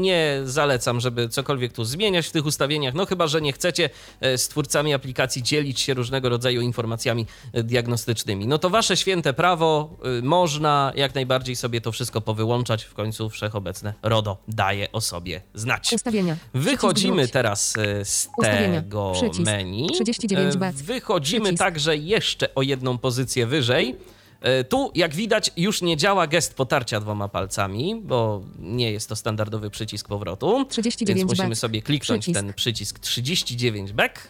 nie 0.00 0.40
zalecam, 0.44 1.00
żeby 1.00 1.28
cokolwiek 1.28 1.72
tu 1.72 1.84
zmieniać 1.84 2.26
w 2.26 2.30
tych 2.32 2.46
ustawieniach, 2.46 2.94
no 2.94 3.06
chyba, 3.06 3.26
że 3.26 3.40
nie 3.40 3.52
chcecie 3.52 3.90
e, 4.20 4.38
z 4.38 4.48
twórcami 4.48 4.94
aplikacji 4.94 5.42
dzielić 5.42 5.80
się 5.80 5.94
różnego 5.94 6.28
rodzaju 6.28 6.60
informacjami 6.60 7.26
diagnostycznymi. 7.52 8.46
No 8.46 8.58
to 8.58 8.70
wasze 8.70 8.96
święte 8.96 9.32
prawo, 9.32 9.96
można 10.22 10.92
jak 10.96 11.14
najbardziej 11.14 11.56
sobie 11.56 11.80
to 11.80 11.92
wszystko 11.92 12.20
powyłączać. 12.20 12.84
W 12.84 12.94
końcu 12.94 13.30
wszechobecne 13.30 13.94
RODO 14.02 14.36
daje 14.48 14.92
o 14.92 15.00
sobie 15.00 15.40
znać. 15.54 15.92
Ustawienia. 15.92 16.36
Wychodzimy 16.54 17.28
teraz 17.28 17.74
z 18.04 18.28
tego 18.40 19.12
menu. 19.38 19.86
39 19.92 20.54
E, 20.54 20.58
bat. 20.58 20.74
Wychodzimy 20.74 21.40
Przycisk. 21.40 21.58
także 21.58 21.96
jeszcze 21.96 22.54
o 22.54 22.62
jedną 22.62 22.98
pozycję 22.98 23.43
wyżej. 23.46 23.96
E, 24.40 24.64
Tu, 24.64 24.90
jak 24.94 25.14
widać, 25.14 25.50
już 25.56 25.82
nie 25.82 25.96
działa 25.96 26.26
gest 26.26 26.54
potarcia 26.54 27.00
dwoma 27.00 27.28
palcami, 27.28 28.00
bo 28.04 28.42
nie 28.58 28.92
jest 28.92 29.08
to 29.08 29.16
standardowy 29.16 29.70
przycisk 29.70 30.08
powrotu. 30.08 30.64
39 30.64 31.18
Więc 31.18 31.30
musimy 31.30 31.48
back. 31.48 31.58
sobie 31.60 31.82
kliknąć 31.82 32.22
Przycisk. 32.22 32.40
ten 32.40 32.52
przycisk 32.54 32.98
39 32.98 33.92
back. 33.92 34.28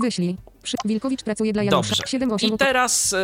Wyślij. 0.00 0.36
Przy... 0.62 0.76
Wilkowicz 0.84 1.22
pracuje 1.22 1.52
dla 1.52 1.62
Janusza. 1.62 1.88
Dobrze. 1.90 2.02
7 2.06 2.32
8 2.32 2.54
I 2.54 2.58
teraz, 2.58 3.12
e, 3.12 3.16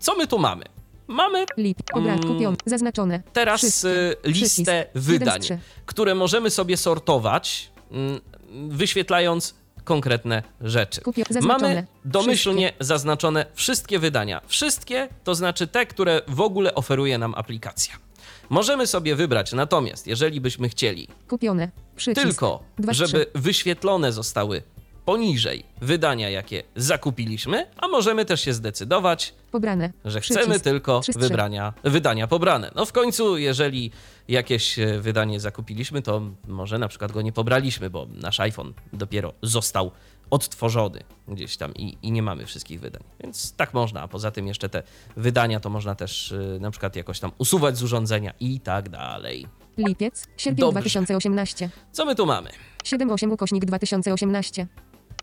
co 0.00 0.14
my 0.16 0.26
tu 0.26 0.38
mamy? 0.38 0.64
Mamy 1.08 1.44
Lip. 1.56 1.78
Obraz 1.92 2.18
Mm, 2.20 2.32
kupiony. 2.34 2.56
Zaznaczone. 2.66 3.22
teraz 3.32 3.60
Wszystkie. 3.60 3.90
e, 4.24 4.28
listę 4.30 4.86
Przycisk. 4.92 5.08
Wydań, 5.08 5.40
które 5.86 6.14
możemy 6.14 6.50
sobie 6.50 6.76
sortować, 6.76 7.70
mm, 7.90 8.20
wyświetlając 8.68 9.54
konkretne 9.86 10.42
rzeczy. 10.60 11.00
Mamy 11.42 11.86
domyślnie 12.04 12.72
zaznaczone 12.80 13.46
wszystkie 13.54 13.98
wydania. 13.98 14.40
Wszystkie 14.46 15.08
to 15.24 15.34
znaczy 15.34 15.66
te, 15.66 15.86
które 15.86 16.22
w 16.28 16.40
ogóle 16.40 16.74
oferuje 16.74 17.18
nam 17.18 17.34
aplikacja. 17.34 17.94
Możemy 18.50 18.86
sobie 18.86 19.16
wybrać 19.16 19.52
natomiast, 19.52 20.06
jeżeli 20.06 20.40
byśmy 20.40 20.68
chcieli, 20.68 21.06
Wszystkie. 21.06 21.28
Kupione. 21.28 21.70
Przycisk. 21.96 22.26
tylko 22.26 22.62
Dwa 22.78 22.92
z 22.92 22.96
żeby 22.96 23.26
wyświetlone 23.34 24.12
zostały 24.12 24.62
poniżej 25.06 25.64
wydania, 25.80 26.30
jakie 26.30 26.62
zakupiliśmy, 26.76 27.66
a 27.76 27.88
możemy 27.88 28.24
też 28.24 28.40
się 28.40 28.52
zdecydować, 28.54 29.34
Pobrane. 29.50 29.92
że 30.04 30.20
Przycisk. 30.20 30.40
chcemy 30.40 30.60
tylko 30.60 31.02
z 31.02 31.06
trzech. 31.06 31.16
wybrania, 31.22 31.72
wydania 31.84 32.26
pobrane. 32.26 32.70
No 32.74 32.86
w 32.86 32.92
końcu, 32.92 33.38
jeżeli 33.38 33.90
jakieś 34.28 34.78
e, 34.78 35.00
wydanie 35.00 35.40
zakupiliśmy, 35.40 36.02
to 36.02 36.22
może 36.48 36.78
na 36.78 36.88
przykład 36.88 37.12
go 37.12 37.22
nie 37.22 37.32
pobraliśmy, 37.32 37.90
bo 37.90 38.06
nasz 38.14 38.40
iPhone 38.40 38.72
dopiero 38.92 39.32
został 39.42 39.90
odtworzony 40.30 41.00
gdzieś 41.28 41.56
tam 41.56 41.74
i, 41.74 41.98
i 42.02 42.12
nie 42.12 42.22
mamy 42.22 42.46
wszystkich 42.46 42.80
wydań. 42.80 43.02
Więc 43.20 43.52
tak 43.52 43.74
można, 43.74 44.02
a 44.02 44.08
poza 44.08 44.30
tym 44.30 44.46
jeszcze 44.46 44.68
te 44.68 44.82
wydania 45.16 45.60
to 45.60 45.70
można 45.70 45.94
też 45.94 46.32
e, 46.32 46.58
na 46.60 46.70
przykład 46.70 46.96
jakoś 46.96 47.20
tam 47.20 47.30
usuwać 47.38 47.78
z 47.78 47.82
urządzenia 47.82 48.32
i 48.40 48.60
tak 48.60 48.88
dalej. 48.88 49.46
Lipiec. 49.78 50.26
Sierpień 50.36 50.60
Dobrze. 50.60 50.80
2018. 50.80 51.70
Co 51.92 52.04
my 52.04 52.14
tu 52.14 52.26
mamy? 52.26 52.50
7-8 52.84 53.32
ukośnik 53.32 53.64
2018. 53.64 54.66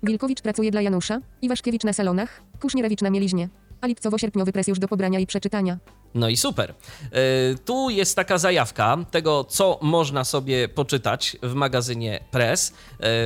Wilkowicz 0.04 0.42
pracuje 0.42 0.72
dla 0.72 0.82
Janusza. 0.82 1.20
Iwaszkiewicz 1.42 1.84
na 1.84 1.94
salonach. 1.94 2.42
Kusznierewicz 2.62 3.02
na 3.02 3.10
mieliźnie. 3.10 3.50
A 3.82 3.88
lipcowo-sierpniowy 3.88 4.52
pres 4.52 4.68
już 4.68 4.80
do 4.80 4.88
pobrania 4.88 5.20
i 5.20 5.28
przeczytania. 5.28 5.78
No 6.16 6.30
i 6.30 6.38
super. 6.38 6.74
E, 7.12 7.56
Tu 7.66 7.90
jest 7.90 8.16
taka 8.16 8.38
zajawka 8.38 8.98
tego, 9.12 9.44
co 9.44 9.80
można 9.82 10.24
sobie 10.24 10.68
poczytać 10.68 11.38
w 11.44 11.54
magazynie 11.54 12.20
Press 12.32 12.70
e, 12.70 12.74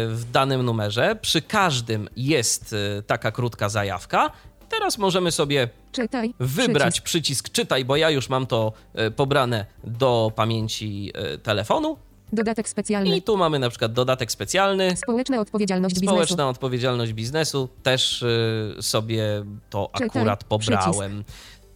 w 0.08 0.24
danym 0.32 0.64
numerze. 0.64 1.16
Przy 1.22 1.42
każdym 1.42 2.10
jest 2.16 2.74
e, 2.98 3.02
taka 3.04 3.32
krótka 3.32 3.70
zajawka. 3.70 4.32
Teraz 4.70 4.98
możemy 4.98 5.32
sobie 5.32 5.70
Czytaj. 5.92 6.34
wybrać 6.40 7.02
Przycisk. 7.02 7.06
przycisk 7.06 7.50
czytaj, 7.52 7.86
bo 7.86 7.96
ja 7.96 8.10
już 8.10 8.30
mam 8.30 8.48
to 8.48 8.74
pobrane 9.16 9.66
do 9.84 10.32
pamięci 10.36 11.12
telefonu. 11.44 11.98
Dodatek 12.34 12.70
specjalny. 12.70 13.18
I 13.18 13.22
tu 13.22 13.38
mamy 13.38 13.60
na 13.60 13.70
przykład 13.70 13.94
dodatek 13.94 14.32
specjalny. 14.32 14.98
Społeczna 14.98 15.40
odpowiedzialność 15.40 15.96
biznesu. 15.96 16.14
Społeczna 16.14 16.50
odpowiedzialność 16.50 17.14
biznesu. 17.14 17.70
Też 17.84 18.22
y, 18.22 18.76
sobie 18.82 19.46
to 19.70 19.90
Czytaj. 19.94 20.08
akurat 20.08 20.44
pobrałem. 20.44 21.24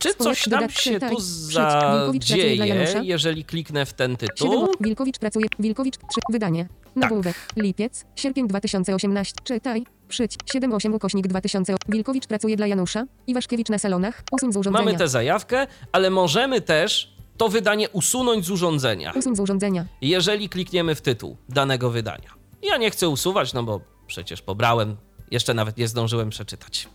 Czy 0.01 0.13
coś 0.13 0.49
dodatek 0.49 0.71
się 0.71 0.99
tu 0.99 1.15
Przycisk. 1.15 1.51
Dla 1.51 2.05
zadzieje, 2.05 3.01
jeżeli 3.03 3.45
kliknę 3.45 3.85
w 3.85 3.93
ten 3.93 4.11
7. 4.11 4.17
tytuł? 4.17 4.67
Wilkowicz 4.79 5.19
pracuje. 5.19 5.45
Wilkowicz 5.59 5.95
3. 5.97 6.03
Wydanie. 6.31 6.67
Nagłówek. 6.95 7.35
Lipiec. 7.55 8.05
Sierpień 8.15 8.47
2018. 8.47 9.33
Czytaj. 9.43 9.85
Przyć. 10.07 10.37
7-8 10.55 10.95
ukośnik 10.95 11.27
2000. 11.27 11.75
Wilkowicz 11.89 12.27
pracuje 12.27 12.57
dla 12.57 12.67
Janusza. 12.67 13.05
Iwaszkiewicz 13.27 13.69
na 13.69 13.77
salonach. 13.77 14.23
Usuń 14.31 14.53
z 14.53 14.57
urządzenia. 14.57 14.85
Mamy 14.85 14.97
tę 14.97 15.07
zajawkę, 15.07 15.67
ale 15.91 16.09
możemy 16.09 16.61
też 16.61 17.10
to 17.37 17.49
wydanie 17.49 17.89
usunąć 17.89 18.45
z 18.45 18.49
urządzenia, 18.51 19.13
Usuń 19.15 19.35
z 19.35 19.39
urządzenia. 19.39 19.85
jeżeli 20.01 20.49
klikniemy 20.49 20.95
w 20.95 21.01
tytuł 21.01 21.37
danego 21.49 21.89
wydania. 21.89 22.29
Ja 22.63 22.77
nie 22.77 22.91
chcę 22.91 23.09
usuwać, 23.09 23.53
no 23.53 23.63
bo 23.63 23.81
przecież 24.07 24.41
pobrałem, 24.41 24.97
jeszcze 25.31 25.53
nawet 25.53 25.77
nie 25.77 25.87
zdążyłem 25.87 26.29
przeczytać. 26.29 26.87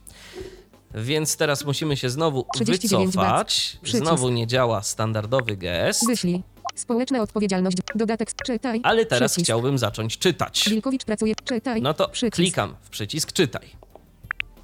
Więc 0.94 1.36
teraz 1.36 1.64
musimy 1.64 1.96
się 1.96 2.10
znowu 2.10 2.46
39 2.54 3.06
wycofać. 3.06 3.78
Znowu 3.84 4.28
nie 4.28 4.46
działa 4.46 4.82
standardowy 4.82 5.56
gest. 5.56 6.06
Wyślij. 6.06 6.42
Społeczna 6.74 7.22
odpowiedzialność. 7.22 7.76
Dodatek. 7.94 8.28
Czytaj. 8.46 8.80
Ale 8.82 9.06
teraz 9.06 9.32
Przycisk. 9.32 9.46
chciałbym 9.46 9.78
zacząć 9.78 10.18
czytać. 10.18 10.64
Wilkowicz 10.70 11.04
pracuje. 11.04 11.34
Czytaj. 11.44 11.82
No 11.82 11.94
to 11.94 12.08
Przycisk. 12.08 12.36
klikam 12.36 12.74
w 12.82 12.90
przycisk 12.90 13.32
czytaj. 13.32 13.68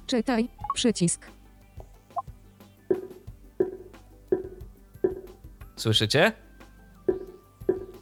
Czytaj. 0.07 0.47
Przycisk. 0.75 1.25
Słyszycie? 5.87 6.31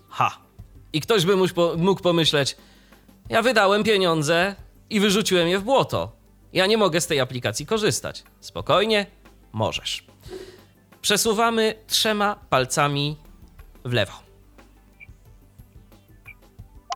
Ha. 0.09 0.38
I 0.93 1.01
ktoś 1.01 1.25
by 1.25 1.35
mógł 1.35 1.53
po- 1.53 1.75
mógł 1.77 2.01
pomyśleć, 2.01 2.57
ja 3.29 3.41
wydałem 3.41 3.83
pieniądze 3.83 4.55
i 4.89 5.00
wyrzuciłem 5.00 5.47
je 5.47 5.59
w 5.59 5.63
błoto. 5.63 6.11
Ja 6.53 6.65
nie 6.67 6.77
mogę 6.77 7.01
z 7.01 7.07
tej 7.07 7.19
aplikacji 7.19 7.65
korzystać. 7.65 8.23
Spokojnie, 8.39 9.05
możesz. 9.53 10.03
Przesuwamy 11.01 11.75
trzema 11.88 12.35
palcami 12.50 13.17
w 13.85 13.93
lewo. 13.93 14.13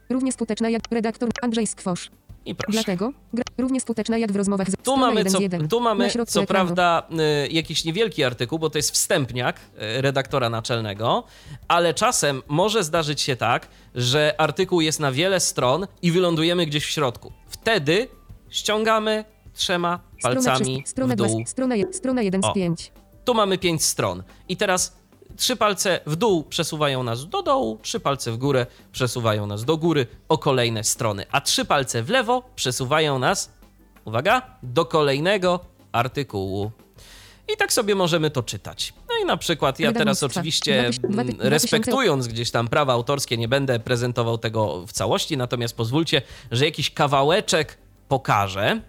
Równie 0.10 0.32
skuteczna 0.32 0.70
jak 0.70 0.82
redaktor 0.92 1.30
Andrzej 1.42 1.68
Skwosz. 1.68 2.12
I 2.46 2.56
proszę. 2.56 2.72
Dlatego 2.72 3.12
gra, 3.34 3.45
równie 3.58 3.82
skuteczna 3.82 4.18
jak 4.18 4.32
w 4.32 4.36
rozmowach 4.36 4.68
z 4.70 4.72
Tu 4.76 4.82
strona 4.82 5.08
mamy, 5.08 5.26
co, 5.26 5.40
tu 5.70 5.80
mamy 5.80 6.10
co 6.10 6.20
ekranu. 6.42 6.48
prawda 6.48 7.04
y, 7.46 7.48
jakiś 7.52 7.86
niewielki 7.86 8.24
artykuł, 8.24 8.60
bo 8.60 8.70
to 8.70 8.78
jest 8.78 8.92
wstępniak 8.92 9.60
y, 9.60 10.02
redaktora 10.02 10.50
naczelnego, 10.50 11.24
ale 11.68 11.94
czasem 11.94 12.42
może 12.48 12.84
zdarzyć 12.84 13.22
się 13.22 13.36
tak, 13.36 13.68
że 13.96 14.36
artykuł 14.38 14.82
jest 14.82 15.00
na 15.00 15.12
wiele 15.12 15.40
stron 15.40 15.88
i 16.02 16.12
wylądujemy 16.12 16.66
gdzieś 16.66 16.86
w 16.86 16.90
środku. 16.90 17.32
Wtedy 17.50 18.08
ściągamy 18.50 19.26
trzema 19.54 20.00
Strona 20.20 20.36
palcami 20.36 20.78
przez- 20.82 20.92
strona 20.92 21.14
w 21.14 21.18
dół. 21.18 21.44
strona, 21.46 21.76
strona 21.92 22.22
1 22.22 22.42
O. 22.44 22.52
z 22.52 22.54
5. 22.54 22.92
Tu 23.26 23.34
mamy 23.34 23.58
pięć 23.58 23.84
stron. 23.84 24.24
I 24.50 24.58
teraz 24.58 24.96
trzy 25.38 25.56
palce 25.56 26.00
w 26.06 26.16
dół 26.16 26.44
przesuwają 26.44 27.04
nas 27.04 27.30
do 27.30 27.42
dołu, 27.42 27.80
trzy 27.82 28.00
palce 28.00 28.32
w 28.32 28.38
górę 28.38 28.66
przesuwają 28.92 29.48
nas 29.48 29.66
do 29.66 29.78
góry 29.78 30.08
o 30.30 30.38
kolejne 30.38 30.84
strony, 30.84 31.26
a 31.32 31.42
trzy 31.42 31.66
palce 31.66 32.04
w 32.04 32.10
lewo 32.10 32.44
przesuwają 32.56 33.20
nas 33.20 33.52
uwaga, 34.06 34.42
do 34.64 34.86
kolejnego 34.86 35.60
artykułu. 35.92 36.72
I 37.54 37.58
tak 37.58 37.74
sobie 37.74 37.96
możemy 37.96 38.32
to 38.32 38.44
czytać. 38.44 38.94
No 39.10 39.16
i 39.24 39.26
na 39.26 39.38
przykład 39.38 39.80
ja 39.80 39.94
teraz 39.94 40.24
oczywiście, 40.24 40.92
mm, 41.04 41.28
respektując 41.40 42.28
gdzieś 42.28 42.52
tam 42.52 42.68
prawa 42.68 42.94
autorskie, 42.94 43.38
nie 43.38 43.48
będę 43.48 43.80
prezentował 43.80 44.38
tego 44.38 44.86
w 44.88 44.92
całości, 44.92 45.38
natomiast 45.38 45.78
pozwólcie, 45.78 46.22
że 46.52 46.66
jakiś 46.66 46.92
kawałeczek 46.92 47.78
pokażę. 48.08 48.82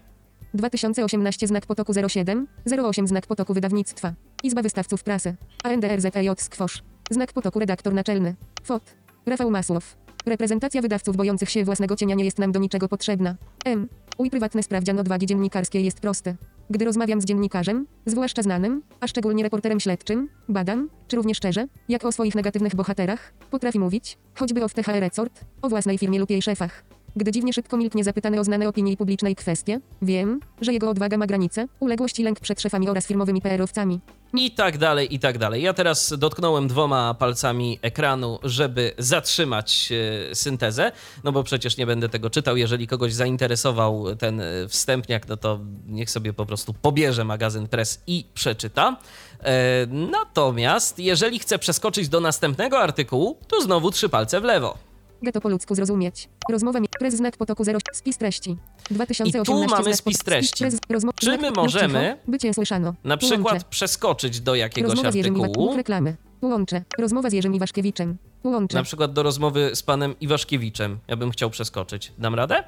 2018 0.53 1.47
znak 1.47 1.65
potoku 1.65 1.93
07, 2.09 2.47
08 2.83 3.07
znak 3.07 3.27
potoku 3.27 3.53
wydawnictwa. 3.53 4.13
Izba 4.43 4.61
Wystawców 4.61 5.03
Prasy. 5.03 5.35
ANDRZEJ 5.63 6.29
Skwosz. 6.37 6.83
Znak 7.11 7.33
potoku 7.33 7.59
redaktor 7.59 7.93
naczelny. 7.93 8.35
FOT. 8.63 8.83
Rafał 9.25 9.51
Masłow. 9.51 9.97
Reprezentacja 10.25 10.81
wydawców 10.81 11.15
bojących 11.17 11.49
się 11.49 11.65
własnego 11.65 11.95
cienia 11.95 12.15
nie 12.15 12.25
jest 12.25 12.39
nam 12.39 12.51
do 12.51 12.59
niczego 12.59 12.87
potrzebna. 12.87 13.35
M. 13.65 13.87
Mój 14.19 14.29
prywatny 14.29 14.63
sprawdzian 14.63 14.99
odwagi 14.99 15.25
dziennikarskiej 15.25 15.85
jest 15.85 15.99
prosty. 15.99 16.35
Gdy 16.69 16.85
rozmawiam 16.85 17.21
z 17.21 17.25
dziennikarzem, 17.25 17.87
zwłaszcza 18.05 18.43
znanym, 18.43 18.81
a 18.99 19.07
szczególnie 19.07 19.43
reporterem 19.43 19.79
śledczym, 19.79 20.29
badam, 20.49 20.89
czy 21.07 21.15
równie 21.15 21.35
szczerze, 21.35 21.67
jak 21.89 22.05
o 22.05 22.11
swoich 22.11 22.35
negatywnych 22.35 22.75
bohaterach, 22.75 23.33
potrafi 23.51 23.79
mówić, 23.79 24.17
choćby 24.35 24.63
o 24.63 24.67
FTH 24.67 24.87
Resort, 24.87 25.41
o 25.61 25.69
własnej 25.69 25.97
firmie 25.97 26.19
lub 26.19 26.29
jej 26.29 26.41
szefach. 26.41 26.83
Gdy 27.17 27.31
dziwnie 27.31 27.53
szybko 27.53 27.77
milknie 27.77 28.03
zapytany 28.03 28.39
o 28.39 28.43
znane 28.43 28.69
opinii 28.69 28.97
publicznej 28.97 29.35
kwestie, 29.35 29.79
wiem, 30.01 30.39
że 30.61 30.73
jego 30.73 30.89
odwaga 30.89 31.17
ma 31.17 31.27
granice, 31.27 31.67
uległość 31.79 32.19
i 32.19 32.23
lęk 32.23 32.39
przed 32.39 32.61
szefami 32.61 32.89
oraz 32.89 33.07
firmowymi 33.07 33.41
PR-owcami. 33.41 33.99
I 34.33 34.51
tak 34.51 34.77
dalej, 34.77 35.15
i 35.15 35.19
tak 35.19 35.37
dalej. 35.37 35.63
Ja 35.63 35.73
teraz 35.73 36.13
dotknąłem 36.17 36.67
dwoma 36.67 37.13
palcami 37.13 37.79
ekranu, 37.81 38.39
żeby 38.43 38.93
zatrzymać 38.97 39.89
e, 40.31 40.35
syntezę, 40.35 40.91
no 41.23 41.31
bo 41.31 41.43
przecież 41.43 41.77
nie 41.77 41.85
będę 41.85 42.09
tego 42.09 42.29
czytał. 42.29 42.57
Jeżeli 42.57 42.87
kogoś 42.87 43.13
zainteresował 43.13 44.15
ten 44.15 44.41
e, 44.41 44.67
wstępniak, 44.67 45.27
no 45.27 45.37
to 45.37 45.59
niech 45.87 46.09
sobie 46.09 46.33
po 46.33 46.45
prostu 46.45 46.73
pobierze 46.73 47.23
magazyn 47.23 47.67
Press 47.67 48.03
i 48.07 48.25
przeczyta. 48.33 48.97
E, 49.43 49.87
natomiast 49.89 50.99
jeżeli 50.99 51.39
chce 51.39 51.59
przeskoczyć 51.59 52.09
do 52.09 52.19
następnego 52.19 52.79
artykułu, 52.79 53.37
to 53.47 53.61
znowu 53.61 53.91
trzy 53.91 54.09
palce 54.09 54.41
w 54.41 54.43
lewo. 54.43 54.86
Getto 55.21 55.41
po 55.41 55.49
ludzku 55.49 55.75
zrozumieć. 55.75 56.29
Rozmowa 56.49 56.79
mi... 56.79 56.87
Prez 56.99 57.15
znak 57.15 57.37
potoku 57.37 57.63
0... 57.63 57.79
Spis 57.93 58.17
treści. 58.17 58.57
2018 58.91 59.41
I 59.41 59.45
tu 59.45 59.75
mamy 59.75 59.95
spis 59.95 60.17
treści. 60.17 60.63
Prez... 60.63 60.79
Rozmo... 60.89 61.11
Czy 61.15 61.37
my 61.37 61.51
możemy 61.51 62.17
Bycie 62.27 62.53
słyszano. 62.53 62.93
Na 63.03 63.17
przykład 63.17 63.53
Łącze. 63.53 63.65
przeskoczyć 63.69 64.39
do 64.41 64.55
jakiegoś 64.55 64.89
Rozmowa 64.89 65.11
z 65.11 65.15
artykułu, 65.15 65.65
Mów 65.67 65.77
reklamy. 65.77 66.15
Łącze. 66.41 66.83
Rozmowa 66.99 67.29
z 67.29 67.33
Jerzym 67.33 67.55
Iwaszkiewiczem. 67.55 68.17
Łącze. 68.43 68.77
na 68.77 68.83
przykład 68.83 69.13
do 69.13 69.23
rozmowy 69.23 69.71
z 69.73 69.83
panem 69.83 70.15
Iwaszkiewiczem. 70.21 70.99
Ja 71.07 71.15
bym 71.15 71.31
chciał 71.31 71.49
przeskoczyć. 71.49 72.11
Dam 72.17 72.35
radę? 72.35 72.63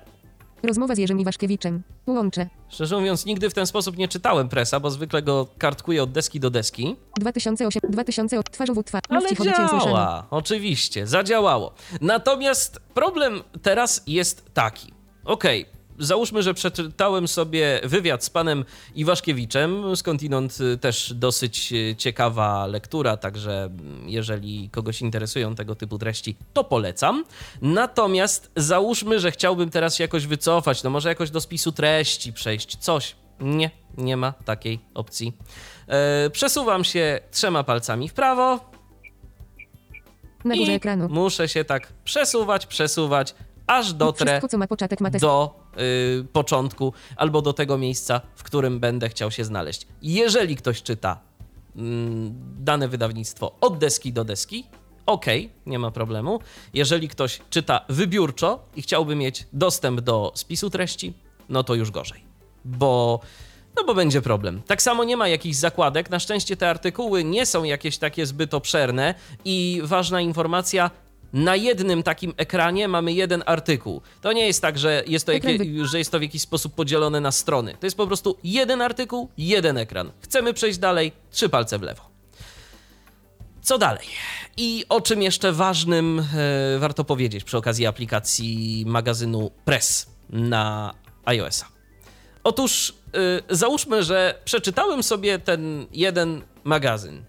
Rozmowa 0.63 0.95
z 0.95 0.97
Jerzym 0.97 1.19
Iwaszkiewiczem. 1.19 1.83
Łącze. 2.07 2.49
Szczerze 2.69 2.97
mówiąc, 2.97 3.25
nigdy 3.25 3.49
w 3.49 3.53
ten 3.53 3.67
sposób 3.67 3.97
nie 3.97 4.07
czytałem 4.07 4.49
presa, 4.49 4.79
bo 4.79 4.91
zwykle 4.91 5.21
go 5.21 5.47
kartkuję 5.57 6.03
od 6.03 6.11
deski 6.11 6.39
do 6.39 6.49
deski. 6.49 6.95
2008... 7.19 7.81
2000... 7.89 8.43
Twarzowód 8.43 8.85
twarz. 8.85 9.01
Mów 9.09 9.23
Ale 9.23 9.53
działa, 9.53 10.27
oczywiście, 10.31 11.07
zadziałało. 11.07 11.73
Natomiast 12.01 12.79
problem 12.93 13.43
teraz 13.61 14.03
jest 14.07 14.53
taki. 14.53 14.93
Okej, 15.25 15.65
załóżmy, 15.99 16.43
że 16.43 16.53
przeczytałem 16.53 17.27
sobie 17.27 17.81
wywiad 17.83 18.23
z 18.23 18.29
panem 18.29 18.65
Iwaszkiewiczem, 18.95 19.95
skądinąd 19.95 20.57
y, 20.61 20.77
też 20.77 21.13
dosyć 21.13 21.73
y, 21.73 21.95
ciekawa 21.97 22.67
lektura, 22.67 23.17
także 23.17 23.63
mm, 23.63 24.09
jeżeli 24.09 24.69
kogoś 24.69 25.01
interesują 25.01 25.55
tego 25.55 25.75
typu 25.75 25.97
treści, 25.97 26.35
to 26.53 26.63
polecam. 26.63 27.23
Natomiast 27.61 28.51
załóżmy, 28.55 29.19
że 29.19 29.31
chciałbym 29.31 29.69
teraz 29.69 29.95
się 29.95 30.03
jakoś 30.03 30.27
wycofać, 30.27 30.83
no 30.83 30.89
może 30.89 31.09
jakoś 31.09 31.31
do 31.31 31.41
spisu 31.41 31.71
treści 31.71 32.33
przejść, 32.33 32.77
coś. 32.77 33.15
Nie, 33.39 33.71
nie 33.97 34.17
ma 34.17 34.31
takiej 34.31 34.79
opcji. 34.93 35.33
E, 35.87 36.29
przesuwam 36.29 36.83
się 36.83 37.19
trzema 37.31 37.63
palcami 37.63 38.09
w 38.09 38.13
prawo, 38.13 38.59
Na 40.45 40.55
górze 40.55 40.71
ekranu. 40.73 41.07
muszę 41.09 41.49
się 41.49 41.63
tak 41.63 41.93
przesuwać, 42.03 42.65
przesuwać, 42.65 43.35
aż 43.69 43.93
dotrę 43.93 44.25
Wszystko, 44.25 44.47
co 44.47 44.57
ma 44.57 44.67
początek, 44.67 45.01
ma 45.01 45.09
do 45.09 45.59
y, 46.21 46.25
początku 46.33 46.93
albo 47.15 47.41
do 47.41 47.53
tego 47.53 47.77
miejsca, 47.77 48.21
w 48.35 48.43
którym 48.43 48.79
będę 48.79 49.09
chciał 49.09 49.31
się 49.31 49.45
znaleźć. 49.45 49.87
Jeżeli 50.01 50.55
ktoś 50.55 50.83
czyta 50.83 51.19
mm, 51.75 52.33
dane 52.59 52.87
wydawnictwo 52.87 53.55
od 53.61 53.77
deski 53.77 54.13
do 54.13 54.23
deski, 54.25 54.65
ok, 55.05 55.25
nie 55.65 55.79
ma 55.79 55.91
problemu. 55.91 56.39
Jeżeli 56.73 57.07
ktoś 57.07 57.41
czyta 57.49 57.85
wybiórczo 57.89 58.59
i 58.75 58.81
chciałby 58.81 59.15
mieć 59.15 59.47
dostęp 59.53 60.01
do 60.01 60.31
spisu 60.35 60.69
treści, 60.69 61.13
no 61.49 61.63
to 61.63 61.75
już 61.75 61.91
gorzej, 61.91 62.23
bo 62.65 63.19
no 63.75 63.83
bo 63.83 63.95
będzie 63.95 64.21
problem. 64.21 64.61
Tak 64.67 64.81
samo 64.81 65.03
nie 65.03 65.17
ma 65.17 65.27
jakichś 65.27 65.57
zakładek. 65.57 66.09
Na 66.09 66.19
szczęście 66.19 66.57
te 66.57 66.69
artykuły 66.69 67.23
nie 67.23 67.45
są 67.45 67.63
jakieś 67.63 67.97
takie 67.97 68.25
zbyt 68.25 68.53
obszerne 68.53 69.15
i 69.45 69.81
ważna 69.83 70.21
informacja. 70.21 70.91
Na 71.33 71.55
jednym 71.55 72.03
takim 72.03 72.33
ekranie 72.37 72.87
mamy 72.87 73.13
jeden 73.13 73.43
artykuł. 73.45 74.01
To 74.21 74.33
nie 74.33 74.47
jest 74.47 74.61
tak, 74.61 74.79
że 74.79 75.03
jest, 75.07 75.25
to 75.25 75.33
Ekran 75.33 75.53
jakie, 75.53 75.85
że 75.85 75.97
jest 75.97 76.11
to 76.11 76.19
w 76.19 76.21
jakiś 76.21 76.41
sposób 76.41 76.75
podzielone 76.75 77.21
na 77.21 77.31
strony. 77.31 77.77
To 77.79 77.85
jest 77.85 77.97
po 77.97 78.07
prostu 78.07 78.37
jeden 78.43 78.81
artykuł, 78.81 79.29
jeden 79.37 79.77
ekran. 79.77 80.11
Chcemy 80.21 80.53
przejść 80.53 80.79
dalej, 80.79 81.11
trzy 81.31 81.49
palce 81.49 81.79
w 81.79 81.81
lewo. 81.81 82.09
Co 83.61 83.77
dalej? 83.77 84.07
I 84.57 84.85
o 84.89 85.01
czym 85.01 85.21
jeszcze 85.21 85.51
ważnym 85.51 86.19
e, 86.19 86.79
warto 86.79 87.03
powiedzieć 87.03 87.43
przy 87.43 87.57
okazji 87.57 87.85
aplikacji 87.85 88.83
magazynu 88.87 89.51
Press 89.65 90.09
na 90.29 90.93
iOS-a? 91.25 91.65
Otóż 92.43 92.93
y, 93.49 93.55
załóżmy, 93.55 94.03
że 94.03 94.41
przeczytałem 94.45 95.03
sobie 95.03 95.39
ten 95.39 95.85
jeden 95.91 96.41
magazyn 96.63 97.23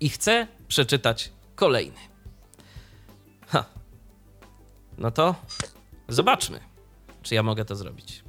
i 0.00 0.08
chcę 0.08 0.46
przeczytać 0.68 1.32
kolejny. 1.54 2.07
No 4.98 5.10
to 5.10 5.34
zobaczmy, 6.08 6.60
czy 7.22 7.34
ja 7.34 7.42
mogę 7.42 7.64
to 7.64 7.76
zrobić. 7.76 8.24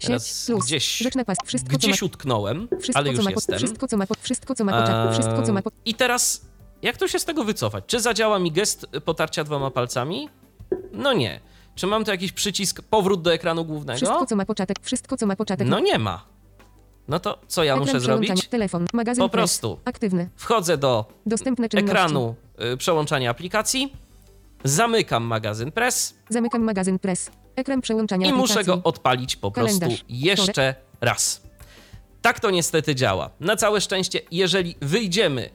Teraz 0.00 0.46
plus. 0.46 0.64
gdzieś, 0.64 0.98
Rzecz 0.98 1.14
na 1.14 1.24
pas. 1.24 1.38
Wszystko, 1.44 1.68
co 1.70 1.74
ma... 1.74 1.78
gdzieś 1.78 2.02
utknąłem, 2.02 2.68
Wszystko, 2.80 2.98
ale 2.98 3.06
co 3.10 3.12
już 3.12 3.24
ma... 3.24 3.30
po- 3.30 3.34
jestem. 3.34 3.58
Wszystko, 3.58 3.88
co 3.88 3.96
ma... 3.96 4.04
Wszystko, 4.20 4.54
co 4.54 4.64
ma 4.64 4.72
początek. 4.72 5.12
Wszystko, 5.12 5.42
co 5.42 5.52
ma... 5.52 5.60
Eee, 5.60 5.72
I 5.84 5.94
teraz, 5.94 6.46
jak 6.82 6.96
tu 6.96 7.08
się 7.08 7.18
z 7.18 7.24
tego 7.24 7.44
wycofać? 7.44 7.84
Czy 7.86 8.00
zadziała 8.00 8.38
mi 8.38 8.52
gest 8.52 8.86
potarcia 9.04 9.44
dwoma 9.44 9.70
palcami? 9.70 10.28
No 10.92 11.12
nie. 11.12 11.40
Czy 11.74 11.86
mam 11.86 12.04
tu 12.04 12.10
jakiś 12.10 12.32
przycisk 12.32 12.82
powrót 12.82 13.22
do 13.22 13.32
ekranu 13.34 13.64
głównego? 13.64 13.96
Wszystko, 13.96 14.26
co 14.26 14.36
ma 14.36 14.44
początek. 14.44 14.76
Wszystko, 14.82 15.16
co 15.16 15.26
ma 15.26 15.36
początek. 15.36 15.68
No 15.68 15.80
nie 15.80 15.98
ma. 15.98 16.24
No 17.08 17.20
to 17.20 17.38
co 17.48 17.64
ja 17.64 17.72
Ekran 17.72 17.86
muszę 17.86 18.00
zrobić? 18.00 18.48
Telefon. 18.48 18.86
Magazyn 18.92 19.24
Po 19.24 19.28
prostu. 19.28 19.78
Aktywny. 19.84 20.30
Wchodzę 20.36 20.78
do 20.78 21.04
Dostępne 21.26 21.68
czynności. 21.68 21.90
ekranu 21.90 22.34
y, 22.74 22.76
przełączania 22.76 23.30
aplikacji, 23.30 23.92
zamykam 24.64 25.24
magazyn 25.24 25.72
Press 25.72 26.14
Zamykam 26.28 26.62
magazyn 26.62 26.98
Press. 26.98 27.30
Ekran 27.56 27.80
przełączania 27.80 28.26
i 28.26 28.30
aplikacji. 28.30 28.56
muszę 28.56 28.64
go 28.64 28.80
odpalić 28.84 29.36
po 29.36 29.50
prostu 29.50 29.80
Kalendarz. 29.80 30.04
jeszcze 30.08 30.74
raz. 31.00 31.42
Tak 32.22 32.40
to 32.40 32.50
niestety 32.50 32.94
działa. 32.94 33.30
Na 33.40 33.56
całe 33.56 33.80
szczęście, 33.80 34.20
jeżeli 34.30 34.76
wyjdziemy 34.80 35.50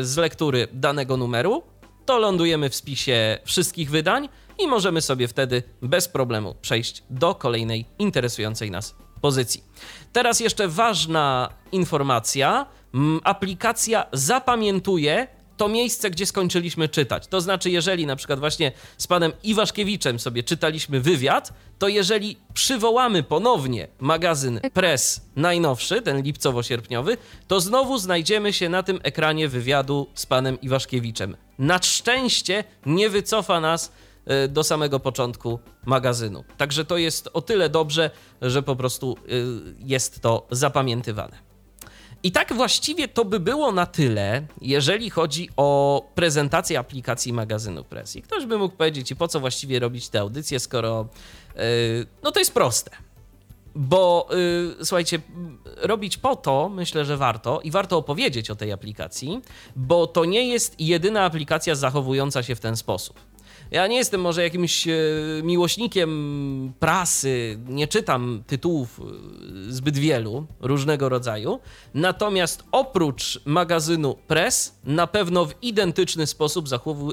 y, 0.00 0.04
z 0.04 0.16
lektury 0.16 0.68
danego 0.72 1.16
numeru, 1.16 1.62
to 2.06 2.18
lądujemy 2.18 2.70
w 2.70 2.74
spisie 2.74 3.38
wszystkich 3.44 3.90
wydań 3.90 4.28
i 4.58 4.66
możemy 4.66 5.00
sobie 5.00 5.28
wtedy 5.28 5.62
bez 5.82 6.08
problemu 6.08 6.54
przejść 6.62 7.02
do 7.10 7.34
kolejnej 7.34 7.86
interesującej 7.98 8.70
nas 8.70 8.94
pozycji. 9.20 9.64
Teraz 10.12 10.40
jeszcze 10.40 10.68
ważna 10.68 11.48
informacja. 11.72 12.66
Aplikacja 13.24 14.06
zapamiętuje 14.12 15.26
to 15.62 15.68
miejsce, 15.68 16.10
gdzie 16.10 16.26
skończyliśmy 16.26 16.88
czytać. 16.88 17.26
To 17.26 17.40
znaczy, 17.40 17.70
jeżeli 17.70 18.06
na 18.06 18.16
przykład 18.16 18.40
właśnie 18.40 18.72
z 18.98 19.06
panem 19.06 19.32
Iwaszkiewiczem 19.42 20.18
sobie 20.18 20.42
czytaliśmy 20.42 21.00
wywiad, 21.00 21.52
to 21.78 21.88
jeżeli 21.88 22.36
przywołamy 22.54 23.22
ponownie 23.22 23.88
magazyn 24.00 24.60
Press 24.74 25.20
najnowszy, 25.36 26.02
ten 26.02 26.22
lipcowo-sierpniowy, 26.22 27.16
to 27.48 27.60
znowu 27.60 27.98
znajdziemy 27.98 28.52
się 28.52 28.68
na 28.68 28.82
tym 28.82 29.00
ekranie 29.02 29.48
wywiadu 29.48 30.06
z 30.14 30.26
panem 30.26 30.60
Iwaszkiewiczem. 30.60 31.36
Na 31.58 31.82
szczęście 31.82 32.64
nie 32.86 33.10
wycofa 33.10 33.60
nas 33.60 33.92
e, 34.26 34.48
do 34.48 34.64
samego 34.64 35.00
początku 35.00 35.58
magazynu. 35.84 36.44
Także 36.56 36.84
to 36.84 36.96
jest 36.96 37.28
o 37.32 37.42
tyle 37.42 37.68
dobrze, 37.68 38.10
że 38.42 38.62
po 38.62 38.76
prostu 38.76 39.16
e, 39.16 39.32
jest 39.78 40.20
to 40.20 40.46
zapamiętywane. 40.50 41.51
I 42.22 42.32
tak 42.32 42.52
właściwie 42.52 43.08
to 43.08 43.24
by 43.24 43.40
było 43.40 43.72
na 43.72 43.86
tyle, 43.86 44.46
jeżeli 44.60 45.10
chodzi 45.10 45.48
o 45.56 46.02
prezentację 46.14 46.78
aplikacji 46.78 47.32
magazynu 47.32 47.84
Press. 47.84 48.16
I 48.16 48.22
ktoś 48.22 48.46
by 48.46 48.58
mógł 48.58 48.76
powiedzieć, 48.76 49.10
i 49.10 49.16
po 49.16 49.28
co 49.28 49.40
właściwie 49.40 49.78
robić 49.78 50.08
te 50.08 50.20
audycje, 50.20 50.60
skoro 50.60 51.06
yy, 51.56 51.62
no 52.22 52.32
to 52.32 52.38
jest 52.38 52.54
proste. 52.54 52.90
Bo 53.74 54.28
yy, 54.78 54.84
słuchajcie, 54.84 55.20
robić 55.76 56.16
po 56.16 56.36
to 56.36 56.68
myślę, 56.68 57.04
że 57.04 57.16
warto 57.16 57.60
i 57.60 57.70
warto 57.70 57.96
opowiedzieć 57.96 58.50
o 58.50 58.56
tej 58.56 58.72
aplikacji, 58.72 59.40
bo 59.76 60.06
to 60.06 60.24
nie 60.24 60.48
jest 60.48 60.80
jedyna 60.80 61.24
aplikacja 61.24 61.74
zachowująca 61.74 62.42
się 62.42 62.54
w 62.54 62.60
ten 62.60 62.76
sposób. 62.76 63.31
Ja 63.72 63.86
nie 63.86 63.96
jestem 63.96 64.20
może 64.20 64.42
jakimś 64.42 64.88
e, 64.88 64.92
miłośnikiem 65.42 66.72
prasy, 66.80 67.58
nie 67.68 67.88
czytam 67.88 68.42
tytułów 68.46 69.00
e, 69.00 69.72
zbyt 69.72 69.98
wielu 69.98 70.46
różnego 70.60 71.08
rodzaju. 71.08 71.58
Natomiast 71.94 72.64
oprócz 72.72 73.40
magazynu 73.44 74.14
Press, 74.26 74.74
na 74.84 75.06
pewno 75.06 75.44
w 75.44 75.54
identyczny 75.62 76.26
sposób 76.26 76.68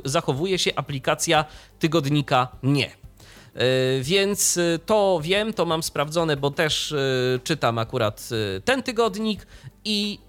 zachowuje 0.06 0.60
się 0.60 0.72
aplikacja 0.76 1.45
tygodnika 1.80 2.48
Nie. 2.63 3.00
Więc 4.02 4.60
to 4.86 5.19
wiem, 5.24 5.54
to 5.54 5.65
mam 5.65 5.84
sprawdzone, 5.84 6.38
bo 6.38 6.52
też 6.52 6.95
czytam 7.43 7.78
akurat 7.78 8.30
ten 8.65 8.84
tygodnik 8.84 9.48
i 9.86 10.19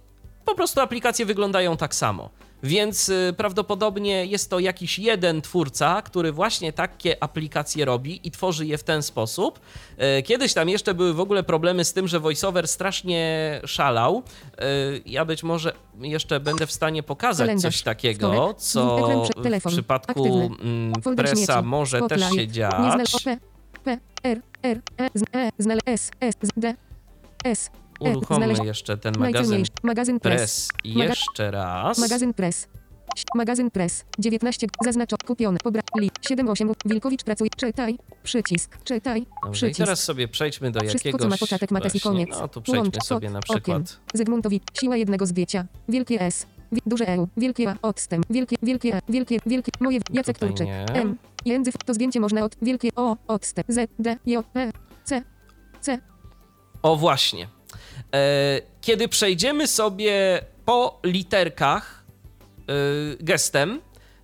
po 0.44 0.54
prostu 0.54 0.80
aplikacje 0.80 1.26
wyglądają 1.26 1.76
tak 1.76 1.94
samo. 1.94 2.30
Więc 2.62 3.08
y, 3.08 3.34
prawdopodobnie 3.36 4.26
jest 4.26 4.50
to 4.50 4.58
jakiś 4.58 4.98
jeden 4.98 5.42
twórca, 5.42 6.02
który 6.02 6.32
właśnie 6.32 6.72
takie 6.72 7.22
aplikacje 7.22 7.84
robi 7.84 8.20
i 8.24 8.30
tworzy 8.30 8.66
je 8.66 8.78
w 8.78 8.84
ten 8.84 9.02
sposób. 9.02 9.60
Y, 10.18 10.22
kiedyś 10.22 10.54
tam 10.54 10.68
jeszcze 10.68 10.94
były 10.94 11.14
w 11.14 11.20
ogóle 11.20 11.42
problemy 11.42 11.84
z 11.84 11.92
tym, 11.92 12.08
że 12.08 12.20
VoiceOver 12.20 12.68
strasznie 12.68 13.60
szalał. 13.64 14.22
Y, 14.52 15.02
ja 15.06 15.24
być 15.24 15.42
może 15.42 15.72
jeszcze 16.00 16.40
będę 16.40 16.66
w 16.66 16.72
stanie 16.72 17.02
pokazać 17.02 17.46
Kalendarz. 17.46 17.74
coś 17.74 17.82
takiego, 17.82 18.54
co 18.58 19.08
w 19.60 19.66
przypadku 19.66 20.50
mm, 20.60 20.92
presa 21.16 21.62
może 21.62 22.00
też 22.08 22.30
się 22.34 22.48
dziać. 22.48 23.12
P, 23.84 23.98
R, 24.22 24.40
R, 24.62 24.80
E, 24.98 25.50
S, 25.86 26.10
S, 26.20 26.34
D, 26.56 26.74
S, 27.44 27.70
Uruchommy 28.00 28.54
jeszcze 28.64 28.98
ten 28.98 29.14
magazyn, 29.18 29.62
magazyn 29.82 30.20
Press 30.20 30.68
jeszcze 30.84 31.50
raz. 31.50 31.98
Magazyn 31.98 32.34
Press. 32.34 32.68
Magazyn 33.34 33.70
Press. 33.70 34.04
19. 34.18 34.66
Zaznaczo. 34.84 35.16
Kupione. 35.26 35.58
Pobra. 35.58 35.82
Li. 36.00 36.10
7-8. 36.30 36.74
Wilkowicz 36.84 37.24
pracuje. 37.24 37.50
Czytaj. 37.56 37.98
Przycisk. 38.22 38.84
Czytaj. 38.84 39.26
Dobrze, 39.44 39.66
przycisk. 39.66 39.78
I 39.78 39.82
teraz 39.82 40.04
sobie 40.04 40.28
przejdźmy 40.28 40.70
do 40.70 40.80
Wszystko, 40.80 41.08
jakiegoś... 41.08 41.22
co 41.22 41.28
ma 41.28 41.36
początek, 41.36 41.70
ma 41.70 41.80
i 41.94 42.00
koniec. 42.00 42.30
No 42.30 42.48
tu 42.48 42.62
przejdźmy 42.62 42.82
Łącz, 42.82 43.04
sobie 43.04 43.30
na 43.30 43.40
przykład... 43.40 43.62
Okiem. 43.62 43.84
Zygmuntowi. 44.14 44.60
Siła 44.80 44.96
jednego 44.96 45.26
zdjęcia. 45.26 45.66
Wielkie 45.88 46.20
S. 46.20 46.46
Wi 46.72 46.80
duże 46.86 47.08
E. 47.08 47.26
Wielkie 47.36 47.70
A. 47.70 47.76
Odstęp. 47.82 48.26
Wielkie, 48.30 48.56
wielkie 48.62 48.94
E. 48.94 49.00
Wielkie, 49.08 49.38
wielkie... 49.46 49.72
Moje... 49.80 50.00
Jacek 50.12 50.38
Turczyk. 50.38 50.68
M. 50.92 51.16
Jędzyk. 51.44 51.74
To 51.84 51.94
zdjęcie 51.94 52.20
można 52.20 52.44
od... 52.44 52.56
Wielkie 52.62 52.88
O. 52.96 53.16
Odstęp. 53.28 53.66
Z. 53.70 53.90
D. 53.98 54.16
J. 54.26 54.46
E. 54.56 54.70
C. 55.04 55.22
C. 55.80 55.98
O 56.82 56.96
właśnie. 56.96 57.48
E, 58.14 58.60
kiedy 58.80 59.08
przejdziemy 59.08 59.68
sobie 59.68 60.40
po 60.64 61.00
literkach 61.04 62.04
e, 62.58 62.72
gestem, 63.20 63.80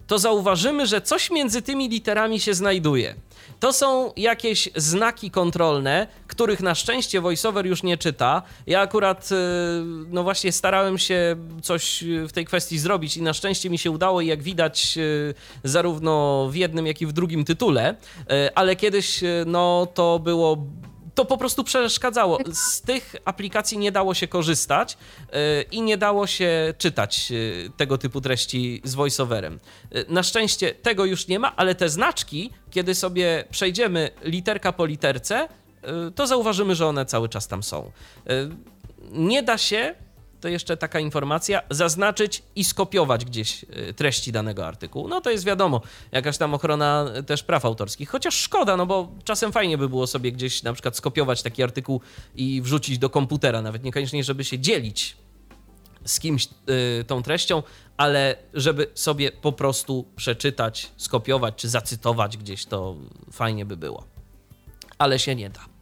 to 0.06 0.18
zauważymy, 0.18 0.86
że 0.86 1.00
coś 1.00 1.30
między 1.30 1.62
tymi 1.62 1.88
literami 1.88 2.40
się 2.40 2.54
znajduje. 2.54 3.14
To 3.60 3.72
są 3.72 4.12
jakieś 4.16 4.68
znaki 4.76 5.30
kontrolne, 5.30 6.06
których 6.26 6.60
na 6.60 6.74
szczęście 6.74 7.20
VoiceOver 7.20 7.66
już 7.66 7.82
nie 7.82 7.96
czyta. 7.96 8.42
Ja 8.66 8.80
akurat, 8.80 9.28
e, 9.32 9.36
no 10.08 10.22
właśnie, 10.22 10.52
starałem 10.52 10.98
się 10.98 11.36
coś 11.62 12.04
w 12.28 12.32
tej 12.32 12.44
kwestii 12.44 12.78
zrobić 12.78 13.16
i 13.16 13.22
na 13.22 13.34
szczęście 13.34 13.70
mi 13.70 13.78
się 13.78 13.90
udało, 13.90 14.20
jak 14.20 14.42
widać, 14.42 14.98
zarówno 15.64 16.46
w 16.50 16.54
jednym, 16.54 16.86
jak 16.86 17.02
i 17.02 17.06
w 17.06 17.12
drugim 17.12 17.44
tytule, 17.44 17.94
ale 18.54 18.76
kiedyś, 18.76 19.20
no 19.46 19.86
to 19.94 20.18
było 20.18 20.66
to 21.16 21.24
po 21.24 21.38
prostu 21.38 21.64
przeszkadzało. 21.64 22.38
Z 22.52 22.80
tych 22.80 23.16
aplikacji 23.24 23.78
nie 23.78 23.92
dało 23.92 24.14
się 24.14 24.28
korzystać 24.28 24.96
yy, 25.32 25.38
i 25.70 25.82
nie 25.82 25.96
dało 25.96 26.26
się 26.26 26.74
czytać 26.78 27.30
yy, 27.30 27.70
tego 27.76 27.98
typu 27.98 28.20
treści 28.20 28.80
z 28.84 28.94
voiceoverem. 28.94 29.60
Yy, 29.90 30.04
na 30.08 30.22
szczęście 30.22 30.74
tego 30.74 31.04
już 31.04 31.28
nie 31.28 31.38
ma, 31.38 31.56
ale 31.56 31.74
te 31.74 31.88
znaczki, 31.88 32.50
kiedy 32.70 32.94
sobie 32.94 33.44
przejdziemy 33.50 34.10
literka 34.22 34.72
po 34.72 34.86
literce, 34.86 35.48
to 36.14 36.26
zauważymy, 36.26 36.74
że 36.74 36.86
one 36.86 37.06
cały 37.06 37.28
czas 37.28 37.48
tam 37.48 37.62
są. 37.62 37.90
Nie 39.12 39.42
da 39.42 39.58
się 39.58 39.94
to 40.40 40.48
jeszcze 40.48 40.76
taka 40.76 41.00
informacja, 41.00 41.62
zaznaczyć 41.70 42.42
i 42.56 42.64
skopiować 42.64 43.24
gdzieś 43.24 43.64
y, 43.64 43.94
treści 43.94 44.32
danego 44.32 44.66
artykułu. 44.66 45.08
No 45.08 45.20
to 45.20 45.30
jest 45.30 45.44
wiadomo, 45.44 45.80
jakaś 46.12 46.38
tam 46.38 46.54
ochrona 46.54 47.06
też 47.26 47.42
praw 47.42 47.64
autorskich, 47.64 48.08
chociaż 48.10 48.34
szkoda, 48.34 48.76
no 48.76 48.86
bo 48.86 49.12
czasem 49.24 49.52
fajnie 49.52 49.78
by 49.78 49.88
było 49.88 50.06
sobie 50.06 50.32
gdzieś 50.32 50.62
na 50.62 50.72
przykład 50.72 50.96
skopiować 50.96 51.42
taki 51.42 51.62
artykuł 51.62 52.00
i 52.34 52.62
wrzucić 52.62 52.98
do 52.98 53.10
komputera, 53.10 53.62
nawet 53.62 53.84
niekoniecznie, 53.84 54.24
żeby 54.24 54.44
się 54.44 54.58
dzielić 54.58 55.16
z 56.04 56.20
kimś 56.20 56.48
y, 57.00 57.04
tą 57.04 57.22
treścią, 57.22 57.62
ale 57.96 58.36
żeby 58.54 58.86
sobie 58.94 59.32
po 59.32 59.52
prostu 59.52 60.04
przeczytać, 60.16 60.92
skopiować 60.96 61.54
czy 61.56 61.68
zacytować 61.68 62.36
gdzieś, 62.36 62.66
to 62.66 62.96
fajnie 63.32 63.64
by 63.64 63.76
było. 63.76 64.04
Ale 64.98 65.18
się 65.18 65.34
nie 65.34 65.50
da. 65.50 65.75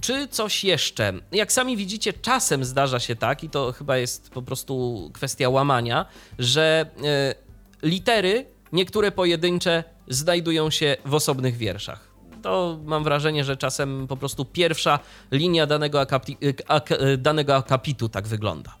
Czy 0.00 0.28
coś 0.28 0.64
jeszcze? 0.64 1.12
Jak 1.32 1.52
sami 1.52 1.76
widzicie, 1.76 2.12
czasem 2.12 2.64
zdarza 2.64 3.00
się 3.00 3.16
tak, 3.16 3.44
i 3.44 3.50
to 3.50 3.72
chyba 3.72 3.96
jest 3.96 4.30
po 4.30 4.42
prostu 4.42 5.10
kwestia 5.14 5.48
łamania, 5.48 6.06
że 6.38 6.86
e, 7.04 7.34
litery, 7.82 8.46
niektóre 8.72 9.10
pojedyncze, 9.10 9.84
znajdują 10.08 10.70
się 10.70 10.96
w 11.04 11.14
osobnych 11.14 11.56
wierszach. 11.56 12.08
To 12.42 12.78
mam 12.84 13.04
wrażenie, 13.04 13.44
że 13.44 13.56
czasem 13.56 14.06
po 14.06 14.16
prostu 14.16 14.44
pierwsza 14.44 14.98
linia 15.30 15.66
danego, 15.66 16.00
akapi 16.00 16.36
ak 16.68 16.88
danego 17.18 17.56
akapitu 17.56 18.08
tak 18.08 18.26
wygląda. 18.26 18.74